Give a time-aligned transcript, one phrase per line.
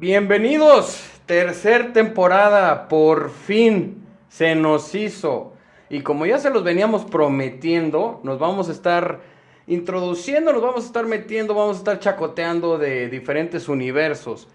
[0.00, 5.54] Bienvenidos, tercer temporada, por fin se nos hizo.
[5.90, 9.18] Y como ya se los veníamos prometiendo, nos vamos a estar
[9.66, 14.46] introduciendo, nos vamos a estar metiendo, vamos a estar chacoteando de diferentes universos.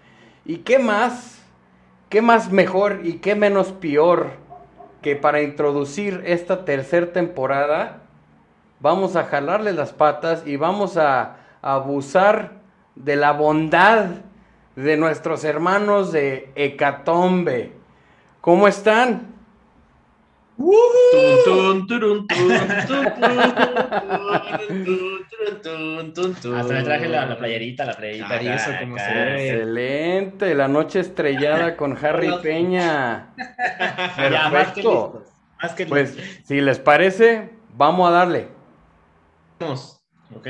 [0.46, 1.42] ¿Y qué más?
[2.08, 4.30] ¿Qué más mejor y qué menos peor
[5.02, 8.04] que para introducir esta tercera temporada?
[8.80, 12.62] Vamos a jalarle las patas y vamos a abusar
[12.94, 14.23] de la bondad
[14.76, 17.72] de nuestros hermanos de Hecatombe.
[18.40, 19.34] ¿Cómo están?
[26.56, 29.50] Hasta me traje la, la playerita, la playerita y eso como se ve.
[29.50, 33.34] Excelente, la noche estrellada con Harry Peña.
[33.36, 35.12] Ya, más que Perfecto.
[35.14, 35.34] listos.
[35.62, 38.48] Más que Pues, si les parece, vamos a darle.
[39.58, 40.00] Vamos,
[40.34, 40.46] ¿ok?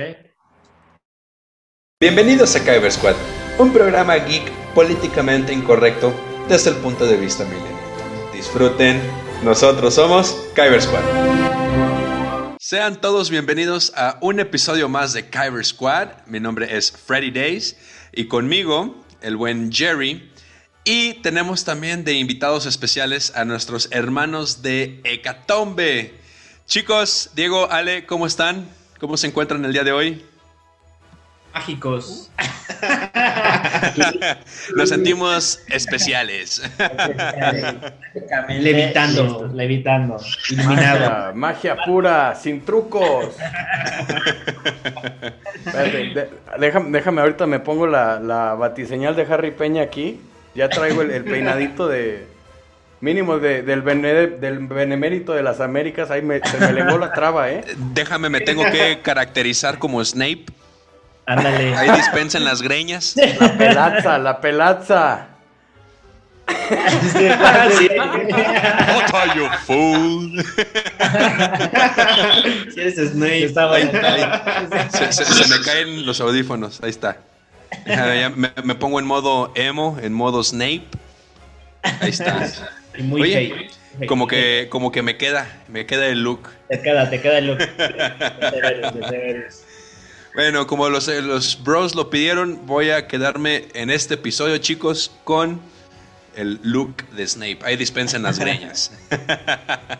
[2.01, 3.15] Bienvenidos a Kyber Squad,
[3.58, 6.12] un programa geek políticamente incorrecto
[6.48, 7.74] desde el punto de vista millennial.
[8.32, 9.01] Disfruten,
[9.45, 11.02] nosotros somos Kyber Squad.
[12.59, 16.09] Sean todos bienvenidos a un episodio más de Kyber Squad.
[16.26, 17.76] Mi nombre es Freddy Days
[18.12, 20.30] y conmigo el buen Jerry.
[20.82, 26.14] Y tenemos también de invitados especiales a nuestros hermanos de Hecatombe.
[26.66, 28.68] Chicos, Diego, Ale, ¿cómo están?
[28.98, 30.34] ¿Cómo se encuentran el día de hoy?
[31.55, 32.30] Mágicos.
[34.77, 36.63] Nos sentimos especiales.
[38.49, 40.16] Levitando, levitando.
[40.51, 41.01] Iluminado.
[41.01, 43.35] Magia, magia pura, sin trucos.
[45.65, 50.21] Espérate, de- déjame, déjame, ahorita me pongo la, la batiseñal de Harry Peña aquí.
[50.55, 52.27] Ya traigo el, el peinadito de.
[53.01, 56.10] Mínimo de- del, bene- del benemérito de las Américas.
[56.10, 57.63] Ahí me, se me lengó la traba, ¿eh?
[57.93, 60.47] Déjame, me tengo que caracterizar como Snape.
[61.26, 61.74] Ándale.
[61.76, 63.14] Ahí dispensen las greñas.
[63.40, 65.26] La pelaza, la pelaza.
[66.47, 67.88] Sí.
[67.97, 70.44] What are you fool?
[72.74, 73.44] Si eres Snape.
[73.44, 73.90] Está bueno.
[74.90, 76.82] Se, se- se me caen los audífonos.
[76.82, 77.16] Ahí está.
[77.86, 80.84] Me, me pongo en modo emo, en modo Snape.
[82.00, 82.46] Ahí está.
[82.96, 83.70] Y muy Oye.
[84.08, 86.48] Como que, como que me queda, me queda el look.
[86.68, 87.58] Te queda, te queda el look.
[90.34, 95.12] Bueno, como los, eh, los bros lo pidieron, voy a quedarme en este episodio, chicos,
[95.22, 95.60] con
[96.34, 97.58] el look de Snape.
[97.62, 98.92] Ahí dispensen las greñas.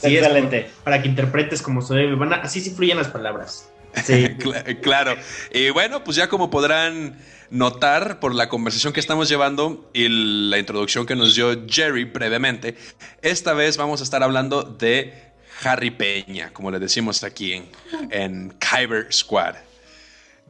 [0.00, 0.68] Sí, Excelente.
[0.82, 2.16] Para que interpretes como se debe.
[2.16, 3.68] Van a- así sí fluyen las palabras.
[4.04, 4.12] Sí.
[4.40, 5.14] Cla- claro.
[5.52, 7.16] Y bueno, pues ya como podrán
[7.50, 10.08] notar por la conversación que estamos llevando y
[10.48, 12.76] la introducción que nos dio Jerry previamente,
[13.20, 15.14] esta vez vamos a estar hablando de
[15.62, 17.68] Harry Peña, como le decimos aquí en,
[18.10, 19.54] en Kyber Squad.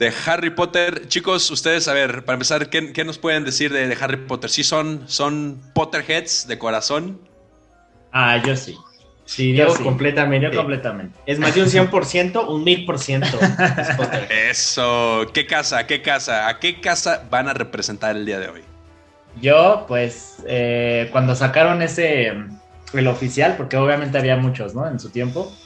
[0.02, 3.86] De Harry Potter, chicos, ustedes, a ver, para empezar, ¿qué, qué nos pueden decir de,
[3.86, 4.50] de Harry Potter?
[4.50, 7.20] ¿Sí son, son Potterheads de corazón?
[8.12, 8.84] Ah, yo sí.
[9.24, 9.82] Sí, Yo yo sí.
[9.82, 10.40] completamente.
[10.40, 11.18] Yo completamente.
[11.26, 13.56] Es más de un 100%, un 1000%.
[13.76, 14.26] es Potter.
[14.50, 15.86] Eso, ¿qué casa?
[15.86, 16.48] ¿Qué casa?
[16.48, 18.68] ¿A qué casa van a representar el día de hoy?
[19.34, 22.32] Yo, pues, eh, cuando sacaron ese,
[22.92, 24.86] el oficial, porque obviamente había muchos, ¿no?
[24.88, 25.62] En su tiempo.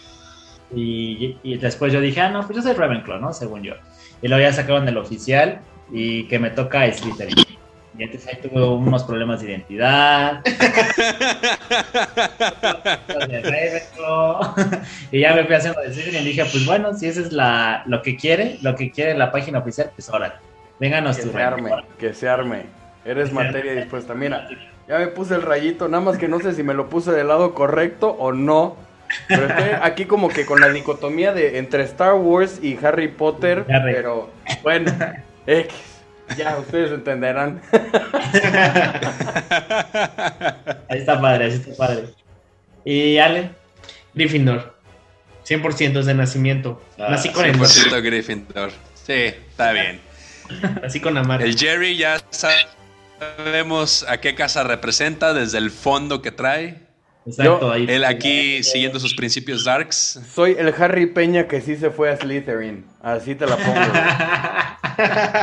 [0.70, 3.32] Y, y después yo dije, ah, no, pues yo soy Ravenclaw, ¿no?
[3.32, 3.74] Según yo.
[4.22, 5.60] Y luego ya sacaron el oficial
[5.92, 7.34] y que me toca Slytherin.
[7.98, 10.42] Y entonces ahí tuve unos problemas de identidad.
[15.10, 17.82] y ya me fui haciendo de Slytherin y dije, pues bueno, si eso es la,
[17.86, 20.40] lo que quiere, lo que quiere la página oficial, pues ahora,
[20.78, 22.64] vénganos Que tu se arme, que se arme.
[23.04, 24.14] Eres materia dispuesta.
[24.14, 24.48] Mira,
[24.88, 27.28] ya me puse el rayito, nada más que no sé si me lo puse del
[27.28, 28.76] lado correcto o no.
[29.28, 33.64] Pero estoy aquí como que con la dicotomía de entre Star Wars y Harry Potter.
[33.68, 33.94] Harry.
[33.94, 34.30] Pero
[34.62, 34.92] bueno,
[35.46, 35.74] X.
[36.36, 37.62] Ya ustedes entenderán.
[40.88, 42.06] Ahí está padre, ahí está padre.
[42.84, 43.50] ¿Y Ale?
[44.14, 44.74] Gryffindor.
[45.46, 46.82] 100% es de nacimiento.
[46.98, 48.72] Ah, Nací con el 100% Gryffindor.
[48.94, 50.00] Sí, está bien.
[50.82, 51.42] Nací con amar.
[51.42, 56.85] El Jerry ya sabemos a qué casa representa desde el fondo que trae.
[57.26, 57.86] Exacto, Yo- ahí.
[57.88, 60.20] Él aquí siguiendo sus principios darks.
[60.32, 62.86] Soy el Harry Peña que sí se fue a Slytherin.
[63.02, 63.80] Así te la pongo.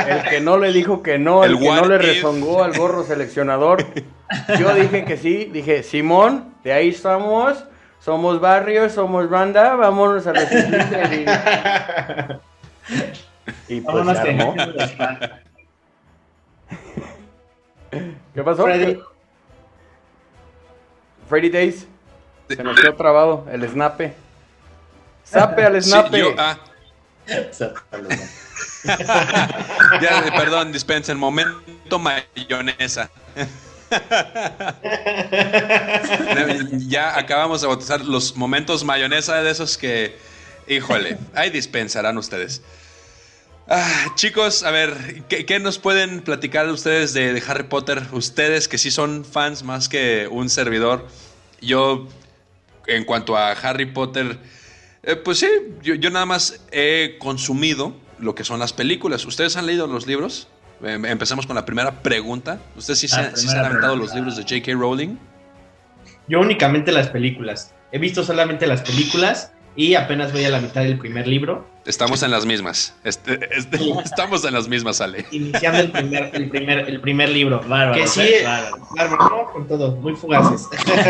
[0.08, 2.02] El que no le dijo que no, el, El que no le if.
[2.02, 3.86] rezongó al gorro seleccionador.
[4.58, 7.62] Yo dije que sí, dije, Simón, de ahí estamos,
[8.00, 11.26] somos barrios, somos banda, vámonos a los Slytherin.
[13.68, 14.54] Y pues Vámonos se que- armó.
[18.34, 18.64] ¿Qué pasó?
[18.64, 18.98] Freddy.
[21.28, 21.86] Freddy Days.
[22.48, 24.14] Se nos quedó trabado el snape.
[25.24, 26.18] Sape al Sí, snape.
[26.18, 26.58] yo- ah,
[30.02, 33.10] Ya, perdón, dispensen, momento mayonesa.
[36.86, 40.16] ya acabamos de bautizar los momentos mayonesa de esos que,
[40.68, 42.60] híjole, ahí dispensarán ustedes.
[43.68, 48.02] Ah, chicos, a ver, ¿qué, nos pueden platicar ustedes de, Harry Potter?
[48.12, 51.06] Ustedes que sí son fans más que un servidor.
[51.62, 52.06] Yo,
[52.86, 54.38] en cuanto a Harry Potter,
[55.02, 55.48] eh, pues sí,
[55.82, 59.24] yo, nada más he consumido lo que son las películas.
[59.24, 60.48] ¿Ustedes han leído los libros?
[60.82, 62.60] Em, empezamos con la primera pregunta.
[62.76, 64.72] ¿Ustedes sí, se, han aventado los libros de J.K.
[64.72, 65.16] Rowling?
[66.28, 67.72] Yo únicamente las películas.
[67.92, 71.66] He visto solamente las películas y apenas voy a la mitad del primer libro.
[71.86, 72.94] Estamos en las mismas.
[73.04, 75.26] Este, este, estamos en las mismas, Ale.
[75.30, 77.60] Iniciando el primer, el primer, el primer libro.
[77.66, 78.30] Bárbaro, que sí,
[78.96, 79.50] bárbaro.
[79.52, 80.68] con todo, muy fugaces.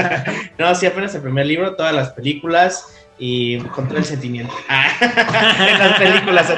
[0.58, 4.52] no, sí, apenas el primer libro, todas las películas y con todo el sentimiento.
[4.68, 6.52] en las películas.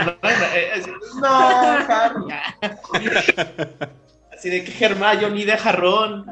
[1.21, 2.35] No, Harry.
[4.37, 6.27] Así de que Germayo ni de jarrón.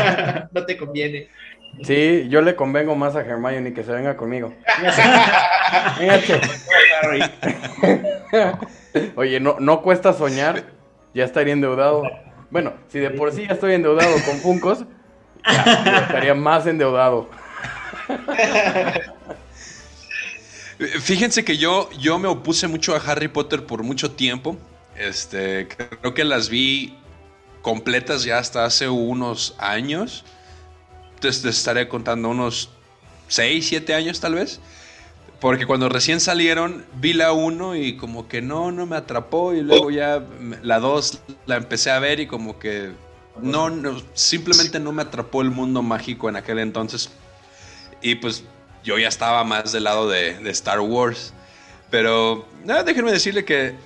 [0.52, 1.28] no te conviene.
[1.82, 4.52] Sí, yo le convengo más a Hermione que se venga conmigo.
[9.16, 10.64] Oye, no, no cuesta soñar,
[11.14, 12.02] ya estaría endeudado.
[12.50, 14.84] Bueno, si de por sí ya estoy endeudado con Funcos,
[15.44, 17.30] estaría más endeudado.
[21.00, 24.56] Fíjense que yo, yo me opuse mucho a Harry Potter por mucho tiempo.
[24.96, 26.98] Este, creo que las vi
[27.62, 30.24] completas ya hasta hace unos años
[31.22, 32.70] les, estaré contando unos
[33.28, 34.60] 6, 7 años tal vez.
[35.40, 39.54] Porque cuando recién salieron, vi la 1 y como que no, no me atrapó.
[39.54, 40.22] Y luego ya
[40.62, 42.92] la 2 la empecé a ver y como que
[43.40, 43.70] no,
[44.12, 47.08] simplemente no me atrapó el mundo mágico en aquel entonces.
[48.02, 48.44] Y pues
[48.84, 51.32] yo ya estaba más del lado de, Star Wars.
[51.90, 52.46] Pero
[52.84, 53.76] déjenme decirle que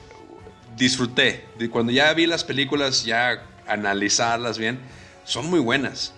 [0.77, 1.45] disfruté.
[1.71, 4.81] Cuando ya vi las películas, ya analizarlas bien,
[5.25, 6.13] son muy buenas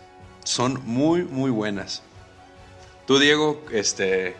[0.46, 2.02] son muy, muy buenas.
[3.06, 4.36] Tú, Diego, este,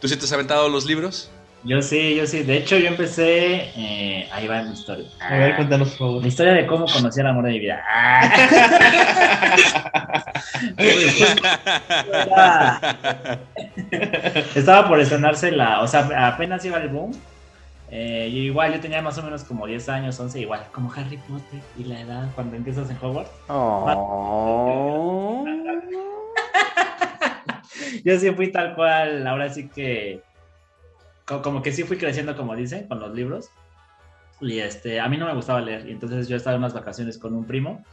[0.00, 1.30] ¿tú sí te has aventado los libros?
[1.62, 2.42] Yo sí, yo sí.
[2.42, 3.70] De hecho, yo empecé.
[3.76, 5.06] Eh, ahí va mi historia.
[5.20, 6.22] A ver, cuéntanos, por favor.
[6.22, 7.84] La historia de cómo conocí el amor de mi vida.
[14.54, 15.82] Estaba por estrenarse la.
[15.82, 17.12] O sea, apenas iba el boom.
[17.92, 21.60] Eh, igual yo tenía más o menos como 10 años, 11, igual, como Harry Potter
[21.76, 23.32] y la edad cuando empiezas en Hogwarts.
[23.48, 25.44] Oh.
[28.04, 30.22] yo sí fui tal cual, ahora sí que
[31.24, 33.50] como que sí fui creciendo como dicen con los libros.
[34.40, 37.18] Y este, a mí no me gustaba leer, y entonces yo estaba en unas vacaciones
[37.18, 37.84] con un primo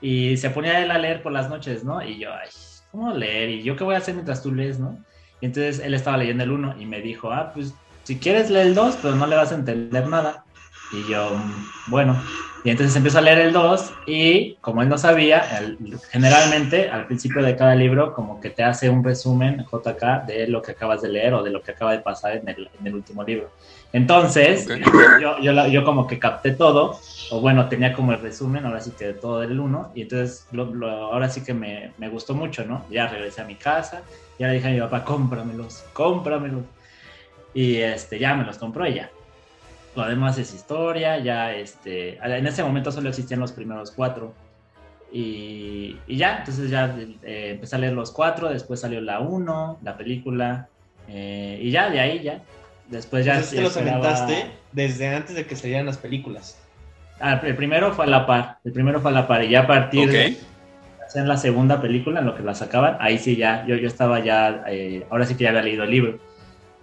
[0.00, 2.02] y se ponía él a leer por las noches, ¿no?
[2.02, 2.48] Y yo, ay,
[2.90, 3.50] ¿cómo leer?
[3.50, 4.98] ¿Y yo qué voy a hacer mientras tú lees, no?
[5.40, 7.74] Y entonces él estaba leyendo el 1 y me dijo, ah, pues
[8.08, 10.42] si quieres lee el 2, pero no le vas a entender nada.
[10.92, 11.30] Y yo,
[11.88, 12.18] bueno,
[12.64, 15.42] y entonces empiezo a leer el 2 y como él no sabía,
[16.10, 20.62] generalmente al principio de cada libro como que te hace un resumen JK de lo
[20.62, 22.94] que acabas de leer o de lo que acaba de pasar en el, en el
[22.94, 23.50] último libro.
[23.92, 24.66] Entonces,
[25.20, 26.98] yo, yo, yo, como que capté todo,
[27.30, 30.46] o bueno, tenía como el resumen, ahora sí que de todo del 1, y entonces
[30.82, 32.86] ahora sí que me, me, gustó mucho, ¿no?
[32.90, 34.00] Ya regresé a mi casa,
[34.38, 36.77] ya le dije a mi papá, cómpramelos, cómpramelos.
[37.54, 39.10] Y este, ya me los compró ella.
[39.96, 44.32] Lo demás es historia, ya este, en ese momento solo existían los primeros cuatro.
[45.10, 49.96] Y, ya, entonces ya eh, empecé a leer los cuatro, después salió la uno, la
[49.96, 50.68] película,
[51.08, 52.42] eh, y ya, de ahí ya.
[52.88, 53.32] Después ya...
[53.34, 56.58] Entonces te los aventaste desde antes de que salieran las películas.
[57.20, 59.60] Ah, el primero fue a la par, el primero fue a la par, y ya
[59.60, 60.36] a partir de
[61.14, 64.20] en la segunda película, en lo que la sacaban, ahí sí ya, yo, yo estaba
[64.20, 66.18] ya, eh, ahora sí que ya había leído el libro.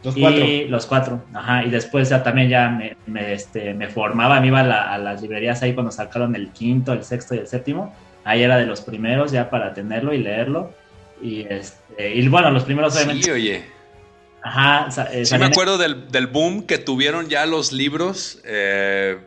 [0.05, 0.45] Los cuatro.
[0.45, 1.63] Y los cuatro, ajá.
[1.65, 5.63] Y después ya también ya me, me, este, me formaba, me iba a, las librerías
[5.63, 7.93] ahí cuando sacaron el quinto, el sexto y el séptimo.
[8.23, 10.73] Ahí era de los primeros ya para tenerlo y leerlo.
[11.21, 13.23] Y, este, y bueno, los primeros obviamente.
[13.23, 13.65] Sí, oye.
[14.43, 14.89] Ajá.
[15.11, 18.41] Eh, sí, me acuerdo del, del, boom que tuvieron ya los libros.
[18.45, 19.17] Eh,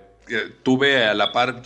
[0.62, 1.61] tuve a la par.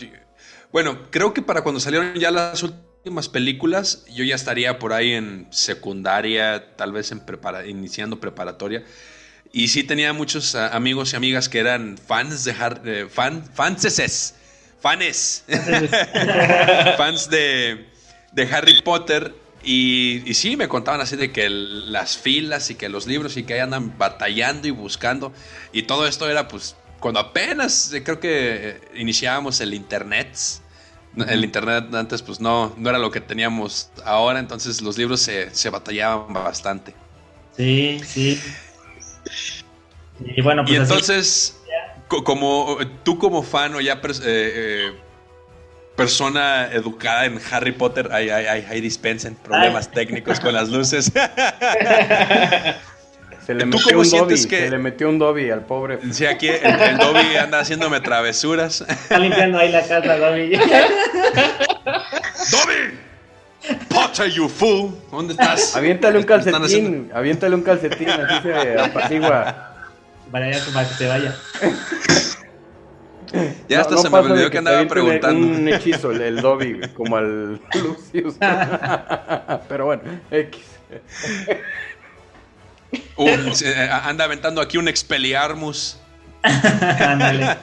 [0.72, 2.91] Bueno, creo que para cuando salieron ya las últimas
[3.28, 8.84] películas, yo ya estaría por ahí en secundaria, tal vez en prepara iniciando preparatoria.
[9.52, 14.34] Y sí tenía muchos ah, amigos y amigas que eran fans de Harry, fan, fanses,
[14.80, 15.44] fanes,
[16.96, 17.86] fans de,
[18.32, 19.34] de, Harry Potter.
[19.64, 23.44] Y, y, sí, me contaban así de que las filas y que los libros y
[23.44, 25.32] que ahí andan batallando y buscando.
[25.72, 30.36] Y todo esto era pues cuando apenas eh, creo que iniciábamos el internet
[31.16, 35.54] el internet antes pues no, no era lo que teníamos ahora, entonces los libros se,
[35.54, 36.94] se batallaban bastante.
[37.56, 38.40] Sí, sí.
[40.20, 40.74] Y bueno, pues.
[40.74, 41.60] Y entonces,
[42.08, 44.92] como tú como fan o ya eh,
[45.96, 51.12] persona educada en Harry Potter, ahí, ahí, dispensen problemas técnicos con las luces.
[53.46, 55.98] Se le, metió un Dobby, se le metió un Dobby al pobre.
[56.12, 58.82] Sí, aquí el, Dobby anda haciéndome travesuras.
[58.82, 60.56] Está limpiando ahí la casa, Dobby.
[62.52, 62.98] ¡Dobby!
[63.88, 64.92] Potter, you fool.
[65.10, 65.74] ¿Dónde estás?
[65.76, 67.10] Aviéntale un calcetín.
[67.12, 69.74] Aviéntale un calcetín, así se apacigua.
[70.30, 71.34] Para, allá, para que se vaya.
[73.68, 75.46] Ya hasta se me olvidó que, andaba preguntando.
[75.46, 78.36] Un hechizo, el, Dobby, como al Lucius.
[79.68, 80.58] Pero bueno, X.
[83.28, 85.98] Eh, anda aventando aquí un Expelliarmus.
[86.42, 87.56] ándale,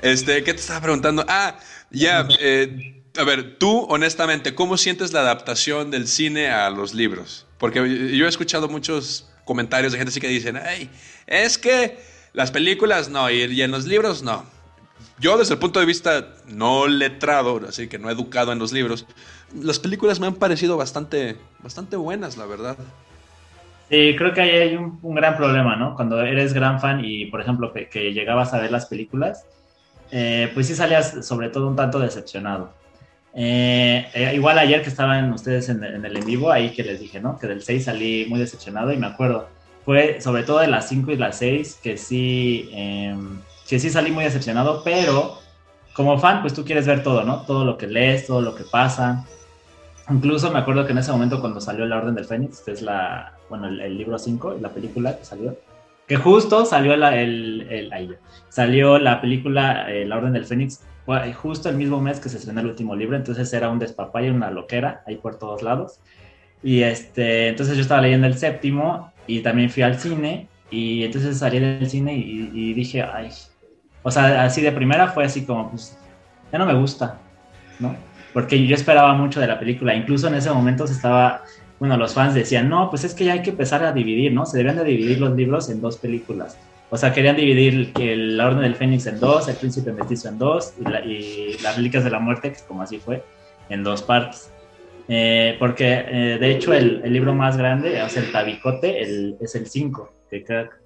[0.00, 1.24] Este, ¿qué te estaba preguntando?
[1.28, 1.58] Ah,
[1.90, 7.46] ya, eh, a ver, tú, honestamente, ¿cómo sientes la adaptación del cine a los libros?
[7.58, 7.78] Porque
[8.16, 10.90] yo he escuchado muchos comentarios de gente así que dicen, ay,
[11.26, 11.98] es que
[12.32, 14.44] las películas no, y, en los libros no.
[15.20, 19.06] Yo desde el punto de vista no letrado, así que no educado en los libros,
[19.60, 22.76] las películas me han parecido bastante, bastante buenas, la verdad.
[23.90, 25.94] Sí, creo que ahí hay un, gran problema, ¿no?
[25.94, 29.44] Cuando eres gran fan y, por ejemplo, que, llegabas a ver las películas,
[30.10, 32.72] eh, pues sí salías sobre todo un tanto decepcionado.
[33.36, 37.20] Eh, eh, igual ayer que estaban ustedes en, el en vivo, ahí que les dije,
[37.20, 37.38] ¿no?
[37.38, 39.48] Que del 6 salí muy decepcionado y me acuerdo,
[39.84, 44.12] fue sobre todo de las 5 y las 6 que sí, em, que sí salí
[44.12, 45.40] muy decepcionado, pero
[45.94, 47.42] como fan, pues tú quieres ver todo, ¿no?
[47.42, 49.24] Todo lo que lees, todo lo que pasa.
[50.10, 52.82] Incluso me acuerdo que en ese momento cuando salió La Orden del Fénix, que es
[52.82, 55.56] la, bueno, el, libro 5, la película que salió,
[56.06, 58.10] que justo salió la, el, el ahí,
[58.50, 60.80] salió la película eh, La Orden del Fénix
[61.34, 64.50] justo el mismo mes que se estrenó el último libro, entonces era un despapalle, una
[64.50, 66.00] loquera ahí por todos lados.
[66.62, 71.38] Y este, entonces yo estaba leyendo el séptimo y también fui al cine y entonces
[71.38, 73.30] salí del cine y, dije, ay,
[74.04, 75.98] o sea, así de primera fue así como, pues,
[76.52, 77.18] ya no me gusta,
[77.80, 77.96] ¿no?
[78.34, 81.42] Porque yo esperaba mucho de la película, incluso en ese momento se estaba,
[81.80, 84.44] bueno, los fans decían, no, pues es que ya hay que empezar a dividir, ¿no?
[84.44, 86.58] Se deben de dividir los libros en dos películas.
[86.90, 90.38] O sea, querían dividir el, la Orden del Fénix en dos, el Príncipe Mestizo en
[90.38, 93.24] dos y, las Reliquias de la Muerte, que como así fue,
[93.70, 94.50] en dos partes.
[95.08, 99.66] Eh, porque eh, de hecho el, libro más grande, sea, el Tabicote, el, es el
[99.66, 100.44] 5, que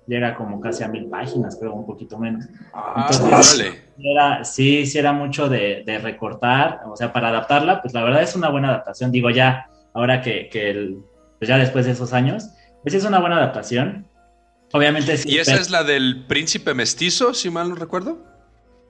[0.08, 2.46] llega como casi a mil páginas, creo, un poquito menos.
[2.72, 8.02] Ah, Entonces, era, sí, sí era mucho de, recortar, o sea, para adaptarla, pues la
[8.02, 9.12] verdad es una buena adaptación.
[9.12, 10.98] Digo, ya, ahora que, que el,
[11.38, 12.48] pues ya después de esos años,
[12.82, 14.06] pues es una buena adaptación.
[14.72, 15.30] Obviamente sí.
[15.30, 18.18] ¿Y esa es la del príncipe mestizo, si mal no recuerdo?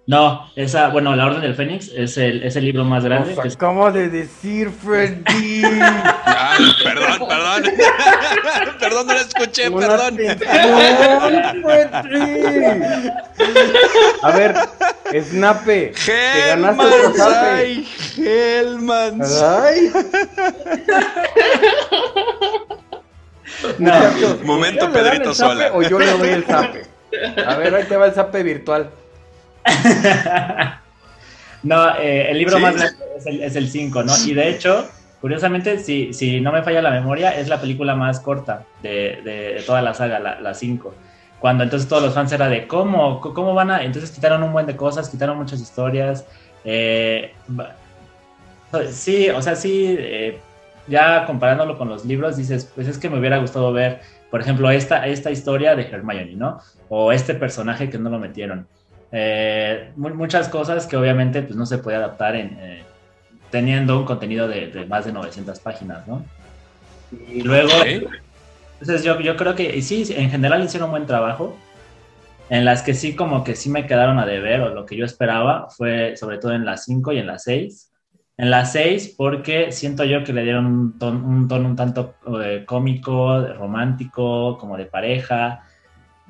[0.09, 3.35] No, esa, bueno, La Orden del Fénix es el, es el libro más grande.
[3.35, 5.63] Nos acabo de decir, Freddy.
[5.85, 7.63] ah, perdón, perdón.
[8.81, 10.17] perdón, no lo escuché, perdón.
[10.17, 10.29] Freddy.
[14.23, 14.55] A ver,
[15.25, 15.93] Snape.
[16.07, 17.87] Te ganaste otro Ay,
[18.17, 19.43] Hellmans.
[19.43, 19.93] Ay.
[23.77, 23.93] No.
[24.43, 25.71] Momento Pedrito Sola.
[25.75, 26.87] O yo le doy el zape.
[27.47, 28.91] A ver, ahí te va el zape virtual.
[31.63, 34.13] No, eh, el libro más grande es el 5, ¿no?
[34.27, 34.89] Y de hecho,
[35.21, 39.63] curiosamente, si, si no me falla la memoria, es la película más corta de, de,
[39.67, 40.95] toda la saga, la 5.
[41.39, 43.83] Cuando entonces todos los fans era de cómo, cómo van a.
[43.85, 46.25] Entonces quitaron un buen de cosas, quitaron muchas historias.
[46.65, 47.33] Eh,
[48.91, 50.41] sí, o sea, sí, eh,
[50.89, 54.71] ya comparándolo con los libros, dices, pues es que me hubiera gustado ver, por ejemplo,
[54.71, 56.59] esta, esta historia de Hermione, ¿no?
[56.89, 58.67] O este personaje que no lo metieron.
[59.11, 62.85] Eh, muchas cosas que obviamente pues, no se puede adaptar en, eh,
[63.51, 66.25] teniendo un contenido de, más de 900 páginas, ¿no?
[67.29, 71.57] Y luego, entonces yo, yo creo que, y sí, en general hicieron un buen trabajo.
[72.51, 75.05] En las que sí, como que sí me quedaron a deber, o lo que yo
[75.05, 77.89] esperaba, fue sobre todo en las 5 y en las 6
[78.39, 83.45] en las seis, porque siento yo que le dieron un tono un, tanto eh, cómico,
[83.49, 85.65] romántico, como de pareja.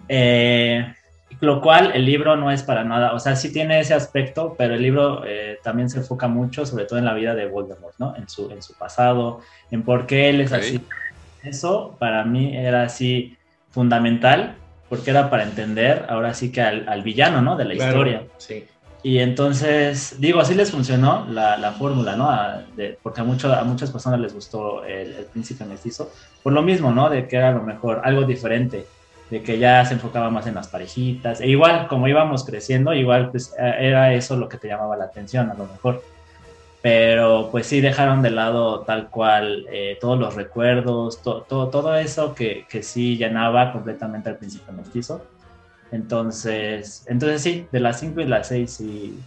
[0.08, 0.94] Eh,
[1.40, 4.75] lo cual el libro no es para nada, o sea, sí tiene ese aspecto, pero
[4.75, 8.16] el libro eh, también se enfoca mucho, sobre todo en la vida de Voldemort, ¿no?
[8.16, 10.80] En su, en su pasado, en por qué él es así.
[11.42, 13.37] Eso para mí era así
[13.70, 14.56] fundamental,
[14.88, 17.56] porque era para entender ahora sí que al, villano, ¿no?
[17.56, 18.25] De la historia.
[18.38, 18.64] Sí.
[19.02, 22.28] Y entonces, digo, así les funcionó la, la fórmula, ¿no?
[23.02, 26.11] porque a, mucho, a muchas personas les gustó el, príncipe mestizo,
[26.42, 27.08] por lo mismo, ¿no?
[27.08, 28.87] De que era a lo mejor algo diferente,
[29.30, 31.40] de que ya se enfocaba más en las parejitas.
[31.40, 35.04] E igual, como íbamos creciendo, igual pues e, era eso lo que te llamaba la
[35.04, 36.02] atención, a lo mejor.
[36.80, 42.35] Pero pues sí dejaron de lado tal cual eh, todos los recuerdos, todo todo eso
[42.35, 45.26] que, que sí llenaba completamente al príncipe mestizo
[45.90, 49.18] Entonces, entonces sí, de las 5 y las 6, sí,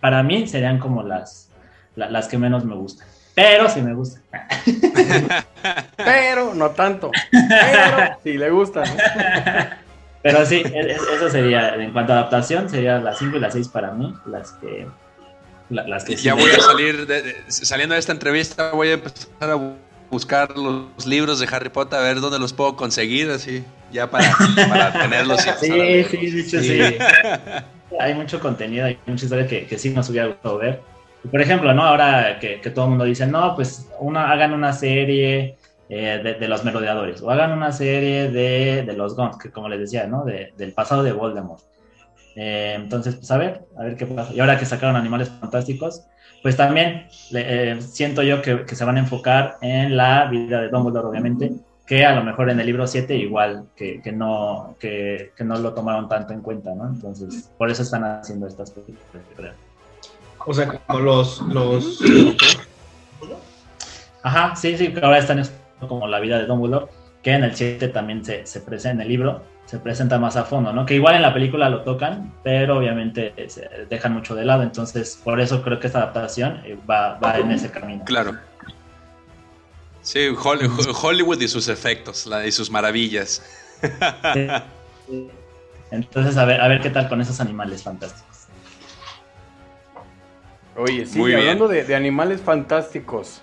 [0.00, 1.48] para mí serían como las,
[1.96, 3.08] las que menos me gustan.
[3.34, 4.22] Pero sí me gustan.
[5.96, 7.10] Pero no tanto.
[7.30, 8.84] Pero sí le gustan.
[10.22, 13.52] Pero sí, e, e, eso sería, en cuanto a adaptación, serían las 5 y las
[13.52, 14.86] 6 para mí, las que...
[15.70, 17.06] Las que ya voy a salir,
[17.48, 19.58] saliendo de esta entrevista, voy a empezar a
[20.10, 24.30] buscar los libros de Harry Potter, a ver dónde los puedo conseguir, así, ya para,
[24.68, 25.40] para tenerlos.
[25.60, 26.80] sí, sí, dicho sí.
[27.98, 30.80] Hay mucho contenido, hay mucha historia que, que sí nos hubiera gustado ver.
[31.30, 31.82] Por ejemplo, ¿no?
[31.82, 35.56] Ahora que, que todo el mundo dice, no, pues una, hagan una serie
[35.88, 39.80] eh, de, los merodeadores o hagan una serie de, de los Guns, que como les
[39.80, 40.24] decía, ¿no?
[40.24, 41.62] del pasado de Voldemort.
[42.36, 44.32] Eh, entonces, pues a ver, a ver qué pasa.
[44.32, 46.06] Y ahora que sacaron Animales Fantásticos,
[46.42, 50.68] pues también eh, siento yo que, que, se van a enfocar en la vida de
[50.68, 51.52] Dumbledore, obviamente,
[51.86, 55.56] que a lo mejor en el libro 7 igual que, que no, que, que, no
[55.58, 56.88] lo tomaron tanto en cuenta, ¿no?
[56.88, 59.52] Entonces, por eso están haciendo estas películas, creo.
[60.46, 61.40] O sea, como los...
[61.42, 62.00] los...
[64.22, 65.42] Ajá, sí, sí, que ahora están
[65.88, 66.86] como la vida de Dumbledore,
[67.22, 70.44] que en el 7 también se, se presenta en el libro, se presenta más a
[70.44, 70.86] fondo, ¿no?
[70.86, 75.20] Que igual en la película lo tocan, pero obviamente se dejan mucho de lado, entonces
[75.22, 78.04] por eso creo que esta adaptación eh, va, va en ese camino.
[78.04, 78.36] Claro.
[80.04, 83.42] Sí, Hollywood y sus efectos y sus maravillas.
[85.90, 88.33] Entonces, a ver, a ver qué tal con esos animales fantásticos.
[90.76, 93.42] Oye, sí, hablando de, de, animales fantásticos,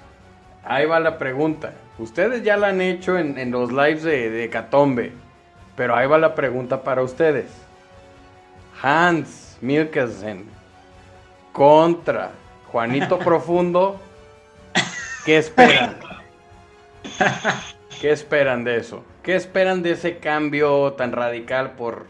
[0.63, 1.73] ahí va la pregunta.
[1.97, 5.13] Ustedes ya la han hecho en, en los lives de, de Catombe.
[5.75, 7.45] Pero ahí va la pregunta para ustedes.
[8.81, 10.45] Hans Mikkelsen
[11.51, 12.31] contra
[12.71, 13.99] Juanito Profundo.
[15.25, 15.95] ¿Qué esperan?
[17.99, 19.03] ¿Qué esperan de eso?
[19.21, 22.05] ¿Qué esperan de ese cambio tan radical por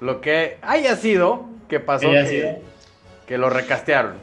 [0.00, 2.62] lo que haya sido que pasó que,
[3.26, 4.14] que, lo recastearon?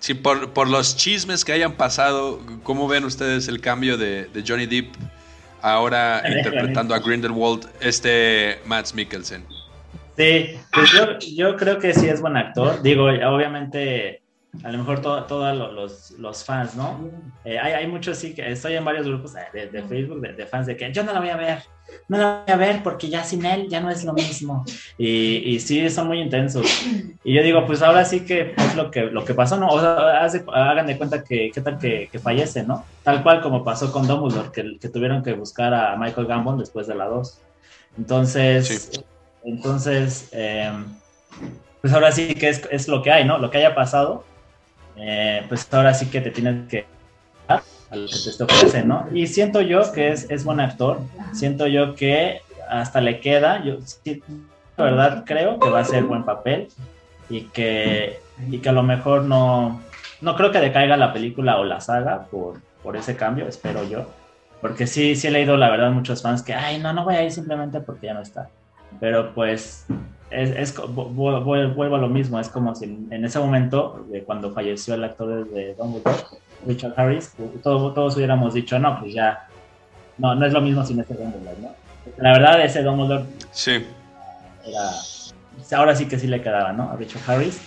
[0.00, 4.44] Sí, por, por, los chismes que hayan pasado, ¿cómo ven ustedes el cambio de, de
[4.46, 4.96] Johnny Depp
[5.62, 9.44] ahora interpretando a Grindelwald, este Matt Mikkelsen.
[10.16, 12.82] Sí, pues yo, yo, creo que sí es buen actor.
[12.82, 14.22] Digo, obviamente,
[14.64, 17.08] a lo mejor todos los, los, fans, ¿no?
[17.44, 20.46] Eh, hay, hay, muchos, sí, que estoy en varios grupos de, de Facebook de, de,
[20.46, 21.62] fans de que yo no la voy a ver,
[22.08, 24.64] no la voy a ver porque ya sin él ya no es lo mismo.
[24.98, 26.66] Y, y sí, son muy intensos.
[27.22, 29.68] Y yo digo, pues ahora sí que es lo que, lo que pasó, ¿no?
[29.68, 32.84] O sea, hagan de cuenta que, ¿qué tal que, que, fallece, ¿no?
[33.02, 36.86] Tal cual como pasó con Dumbledore, que, que tuvieron que buscar a Michael Gambon después
[36.86, 37.40] de la 2.
[37.98, 39.02] Entonces,
[39.44, 40.72] entonces, eh,
[41.80, 43.38] pues ahora sí que es, es, lo que hay, ¿no?
[43.38, 44.24] Lo que haya pasado,
[44.96, 46.86] eh, pues ahora sí que te tienes que
[47.90, 49.08] a lo que te ofrece, ¿no?
[49.12, 51.00] Y siento yo que es, es buen actor,
[51.32, 53.78] siento yo que hasta le queda, yo
[54.76, 56.68] la verdad creo que va a ser buen papel
[57.28, 59.82] y que, y que a lo mejor no,
[60.20, 64.06] no creo que decaiga la película o la saga por, por ese cambio, espero yo,
[64.60, 67.24] porque sí, sí he leído la verdad muchos fans que, ay, no, no voy a
[67.24, 68.48] ir simplemente porque ya no está,
[69.00, 69.86] pero pues
[70.30, 74.94] es, es, vuelvo a lo mismo, es como si en ese momento, de cuando falleció
[74.94, 76.18] el actor de Dumbledore,
[76.66, 79.48] Richard Harris, todos, todos hubiéramos dicho, no, pues ya,
[80.18, 81.74] no, no es lo mismo sin ese Dumbledore, ¿no?
[82.18, 83.84] La verdad, ese Dumbledore sí.
[84.64, 86.90] era, ahora sí que sí le quedaba, ¿no?
[86.90, 87.60] A Richard Harris.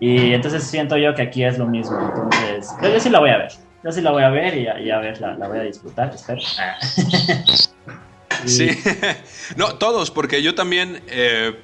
[0.00, 3.38] Y entonces siento yo que aquí es lo mismo, entonces, yo, sí la voy a
[3.38, 5.62] ver, yo sí la voy a ver y, y a ver, la, la voy a
[5.62, 6.40] disfrutar, espero.
[8.46, 8.70] Sí,
[9.56, 11.60] no, todos, porque yo también eh,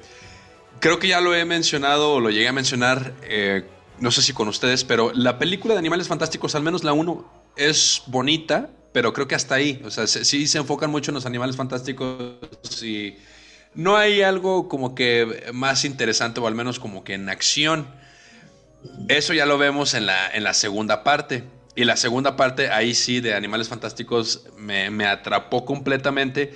[0.85, 3.63] creo que ya lo he mencionado o lo llegué a mencionar, eh,
[3.97, 7.25] no sé si con ustedes, pero la película de Animales Fantásticos, al menos la 1,
[7.57, 11.25] es bonita, pero creo que hasta ahí, o sea, sí se enfocan mucho en los
[11.25, 13.15] Animales Fantásticos y
[13.73, 17.87] no hay algo como que más interesante o al menos como que en acción.
[19.07, 21.45] Eso ya lo vemos en la, en la segunda parte.
[21.75, 26.53] Y la segunda parte, ahí sí, de Animales Fantásticos, me, me atrapó completamente.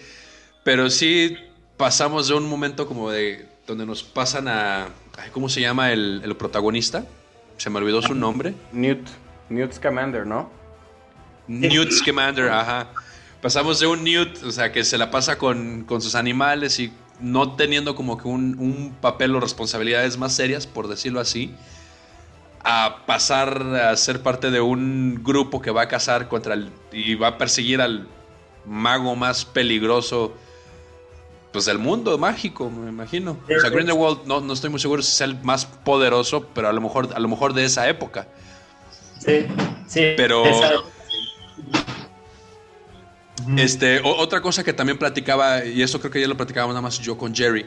[0.63, 1.36] Pero sí
[1.78, 4.90] pasamos de un momento como de donde nos pasan a...
[5.32, 7.06] ¿Cómo se llama el, el protagonista?
[7.58, 8.56] Se me olvidó su nombre.
[8.72, 9.08] Newt.
[9.50, 10.50] Newt Scamander, ¿no?
[11.48, 12.90] Newt Scamander, ajá.
[13.42, 16.92] Pasamos de un Newt, o sea, que se la pasa con, con sus animales y
[17.20, 21.54] no teniendo como que un, un papel o responsabilidades más serias, por decirlo así,
[22.64, 27.16] a pasar a ser parte de un grupo que va a cazar contra el y
[27.16, 28.08] va a perseguir al
[28.66, 30.34] mago más peligroso
[31.52, 33.38] pues del mundo mágico, me imagino.
[33.44, 36.74] O sea, Grindelwald no, no estoy muy seguro si es el más poderoso, pero a
[36.74, 38.28] lo mejor a lo mejor de esa época.
[39.20, 39.48] Sí,
[39.88, 40.14] sí.
[40.16, 40.44] Pero
[43.58, 47.00] Este, otra cosa que también platicaba, y esto creo que ya lo platicábamos nada más
[47.00, 47.66] yo con Jerry,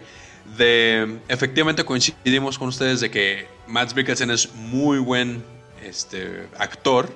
[0.57, 5.43] de efectivamente coincidimos con ustedes de que Matt Mikkelsen es muy buen
[5.83, 7.13] este, actor,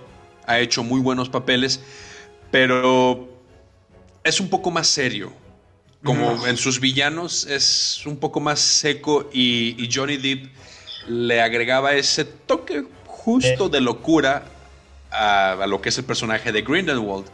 [0.46, 1.80] ha hecho muy buenos papeles,
[2.50, 3.28] pero
[4.24, 5.32] es un poco más serio.
[6.02, 10.46] Como en sus villanos es un poco más seco y, Johnny Depp
[11.08, 14.44] le agregaba ese toque justo de locura
[15.10, 17.26] a, lo que es el personaje de Grindelwald.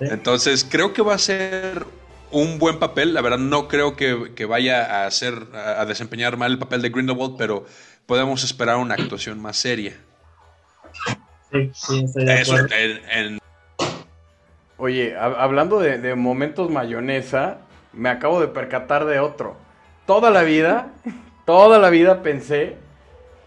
[0.00, 1.84] Entonces creo que va a ser
[2.30, 3.14] un buen papel.
[3.14, 7.36] La verdad no creo que, vaya a hacer a, desempeñar mal el papel de Grindelwald,
[7.36, 7.66] pero
[8.06, 9.96] podemos esperar una actuación más seria.
[11.52, 12.68] Sí, sí, estoy de acuerdo.
[14.76, 17.58] Oye, hablando de, momentos mayonesa,
[17.92, 19.56] me acabo de percatar de otro.
[20.06, 20.88] Toda la vida,
[21.44, 22.76] toda la vida pensé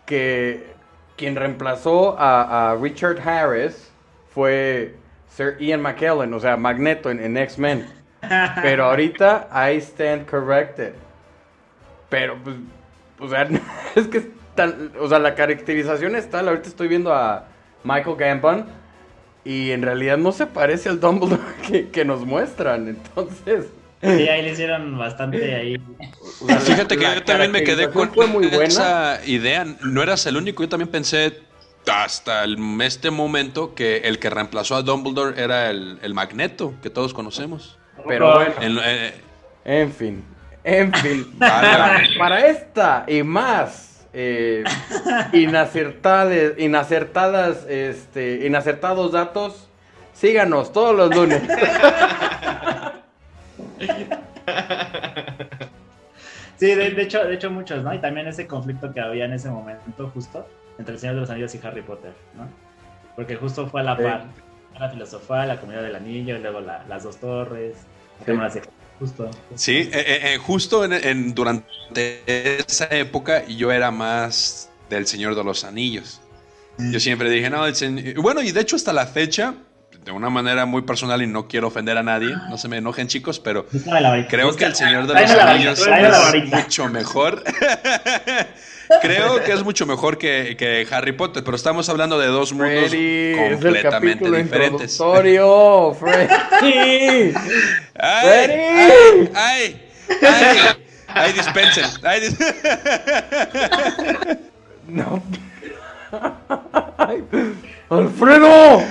[0.05, 0.71] que
[1.17, 3.91] quien reemplazó a, Richard Harris
[4.33, 4.95] fue
[5.29, 7.87] Sir Ian McKellen, o sea, Magneto en, X-Men.
[8.61, 10.93] Pero ahorita I stand corrected.
[12.09, 12.55] Pero, pues,
[13.19, 13.47] o sea,
[13.95, 14.41] es que
[14.99, 17.45] o sea, la caracterización está, ahorita estoy viendo a
[17.83, 18.65] Michael Gambon
[19.43, 21.41] y en realidad no se parece al Dumbledore
[21.91, 23.67] que, nos muestran, entonces...
[24.01, 25.79] Sí, ahí le hicieron bastante ahí.
[26.61, 28.11] Fíjate que yo también me quedé con
[28.61, 29.65] esa idea.
[29.81, 30.63] No eras el único.
[30.63, 31.39] Yo también pensé
[31.87, 32.45] hasta
[32.81, 37.77] este momento que el que reemplazó a Dumbledore era el, Magneto que todos conocemos.
[38.07, 38.81] Pero bueno.
[39.63, 40.23] En, fin.
[40.63, 41.35] En fin.
[41.39, 44.63] para esta y más eh,
[45.33, 49.69] inacertadas, inacertadas, este, inacertados datos,
[50.13, 51.43] síganos todos los lunes.
[56.61, 57.91] Sí, de, hecho, de hecho muchos, ¿no?
[57.91, 61.29] Y también ese conflicto que había en ese momento justo entre el Señor de los
[61.31, 62.47] Anillos y Harry Potter, ¿no?
[63.15, 64.25] Porque justo fue a la par,
[64.79, 67.77] la filosofía, la comunidad del anillo, y luego las dos torres,
[68.99, 69.31] Justo.
[69.55, 75.43] Sí, eh, eh, eh, justo en, durante esa época yo era más del Señor de
[75.43, 76.21] los Anillos.
[76.77, 79.55] Yo siempre dije, no, el Bueno, y de hecho hasta la fecha,
[80.05, 83.07] de una manera muy personal y no quiero ofender a nadie, no se me enojen
[83.07, 83.65] chicos, pero
[84.29, 87.43] creo que el Señor de los Anillos es mucho mejor.
[89.01, 92.91] creo que es mucho mejor que, Harry Potter, pero estamos hablando de dos mundos
[93.51, 94.97] completamente diferentes.
[95.99, 97.33] Freddy.
[97.95, 99.29] ¡Ay!
[99.35, 99.81] ¡Ay!
[100.21, 100.57] ¡Ay!
[101.07, 101.33] ¡Ay!
[101.33, 101.85] dispensen!
[102.03, 102.21] ¡Ay!
[104.87, 105.23] No.
[107.89, 108.83] ¡Alfredo!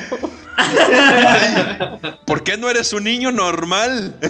[2.26, 4.14] ¿Por qué no eres un niño normal?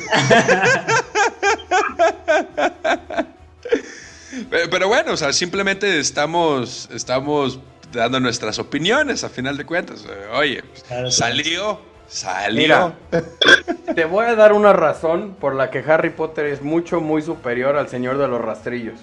[4.51, 7.59] Pero bueno, o sea, simplemente estamos, estamos
[7.93, 10.05] dando nuestras opiniones a final de cuentas.
[10.35, 10.63] Oye,
[11.11, 12.93] salió, salió.
[13.95, 17.77] te voy a dar una razón por la que Harry Potter es mucho, muy superior
[17.77, 19.01] al Señor de los Rastrillos.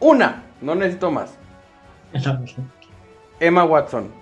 [0.00, 1.30] Una, no necesito más.
[3.40, 4.17] Emma Watson.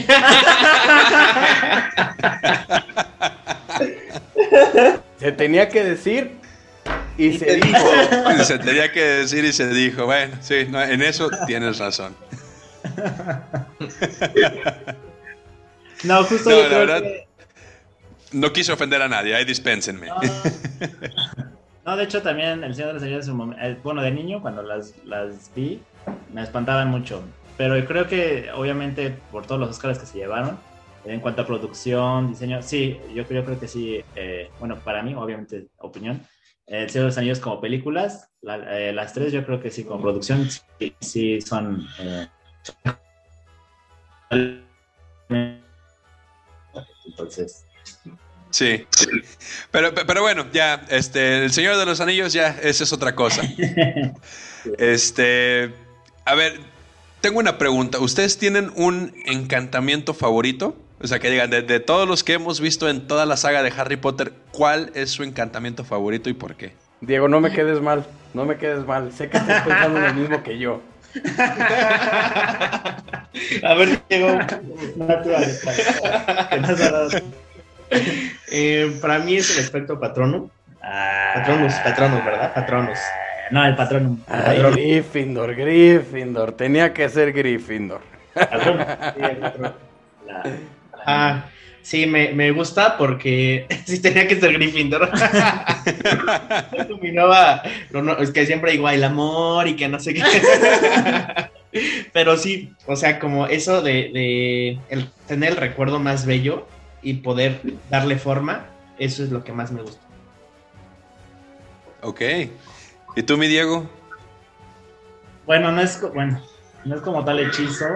[5.18, 6.36] Se tenía que decir
[7.18, 7.78] y, se dijo.
[8.44, 10.04] Se tenía que decir y se dijo.
[10.04, 12.14] Bueno, sí, en eso tienes razón.
[16.04, 17.02] No, justo no, la verdad,
[18.32, 20.08] no quise ofender a nadie, ahí dispénsenme.
[21.84, 21.96] No.
[21.96, 25.50] de hecho también El Señor de los Anillos, eh, bueno, de niño cuando las, las
[25.54, 25.80] vi,
[26.32, 27.22] me espantaban mucho.
[27.56, 30.58] Pero creo que obviamente por todos los Oscars que se llevaron,
[31.04, 35.68] en cuanto a producción, diseño, sí, yo, creo que sí, eh, bueno, para mí, obviamente,
[35.78, 36.20] opinión,
[36.66, 40.02] el Señor de los Anillos como películas, eh, las tres yo creo que sí, como
[40.02, 40.48] producción,
[41.00, 41.86] sí, son...
[42.00, 42.26] Eh,
[47.06, 47.64] entonces...
[48.50, 48.86] Sí,
[49.70, 53.42] Pero, pero bueno, ya, este, el Señor de los Anillos ya, esa es otra cosa.
[54.78, 55.72] Este,
[56.24, 56.58] a ver,
[57.20, 57.98] tengo una pregunta.
[57.98, 60.76] ¿Ustedes tienen un encantamiento favorito?
[61.00, 63.72] O sea, que digan, de, todos los que hemos visto en toda la saga de
[63.76, 66.72] Harry Potter, ¿cuál es su encantamiento favorito y por qué?
[67.00, 69.12] Diego, no me quedes mal, no me quedes mal.
[69.12, 70.80] Sé que estás pensando lo mismo que yo.
[73.62, 74.38] A ver, Diego.
[78.50, 80.50] eh, para mí es el espectro patrono.
[80.82, 81.32] Ah.
[81.34, 82.54] Patronus, patronus, ¿verdad?
[82.54, 82.98] Patronus.
[83.50, 84.18] No, el patronum.
[84.26, 86.52] Ay, Gryffindor, Gryffindor.
[86.52, 88.00] Tenía que ser Gryffindor.
[88.36, 89.72] Sí, el patrón.
[91.06, 91.44] Ah,
[91.80, 95.10] sí, me, me, gusta porque sí tenía que ser Gryffindor.
[97.92, 100.22] No, es que siempre digo, el amor y que no sé qué.
[102.12, 106.66] Pero sí, o sea, como eso de, de el, tener el recuerdo más bello
[107.02, 108.66] y poder darle forma,
[108.98, 110.00] eso es lo que más me gusta.
[112.02, 112.20] Ok.
[113.16, 113.88] ¿Y tú, mi Diego?
[115.46, 116.42] Bueno, no es, bueno,
[116.84, 117.86] no es como tal hechizo.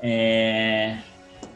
[0.00, 0.98] Eh,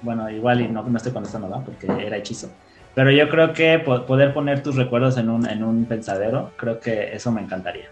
[0.03, 1.65] bueno, igual y no, no estoy contestando, ¿verdad?
[1.65, 2.51] Porque era hechizo.
[2.95, 7.15] Pero yo creo que poder poner tus recuerdos en un, en un pensadero, creo que
[7.15, 7.89] eso me encantaría.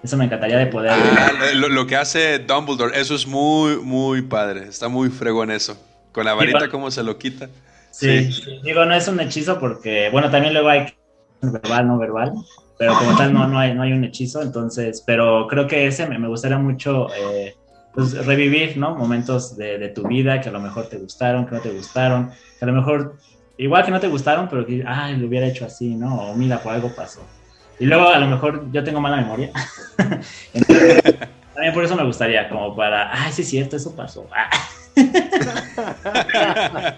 [0.00, 0.92] Eso me encantaría de poder.
[0.92, 4.68] Ah, lo, que hace Dumbledore, eso es muy, muy padre.
[4.68, 5.76] Está muy fregón eso.
[6.12, 7.48] Con la varita, cómo se lo quita.
[7.90, 8.30] Sí,
[8.62, 10.94] digo, no es un hechizo porque, bueno, también luego hay
[11.40, 12.32] verbal, no verbal,
[12.78, 16.06] pero como tal no, no, hay, no hay un hechizo, entonces, pero creo que ese
[16.06, 17.54] me, me gustaría mucho eh,
[17.92, 18.96] pues, revivir, ¿no?
[18.96, 22.30] Momentos de, de, tu vida que a lo mejor te gustaron, que no te gustaron,
[22.58, 23.16] que a lo mejor,
[23.56, 26.14] igual que no te gustaron, pero que, ay, lo hubiera hecho así, ¿no?
[26.16, 27.20] O mira, por algo pasó.
[27.78, 29.50] Y luego a lo mejor yo tengo mala memoria.
[31.54, 34.28] también por eso me gustaría, como para, ay, sí es cierto, eso pasó.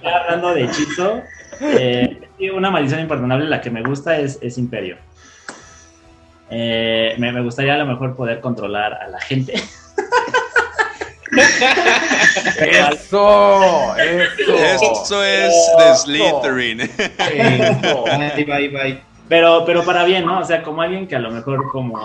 [0.02, 1.22] Hablando de hechizo,
[1.60, 4.96] eh, una maldición imperdonable, la que me gusta es, es Imperio.
[6.50, 9.54] Eh, me, me, gustaría a lo mejor poder controlar a la gente.
[12.60, 16.90] eso, eso, eso es de Slytherin.
[19.28, 20.38] Pero, pero para bien, ¿no?
[20.38, 22.00] O sea, como alguien que a lo mejor como...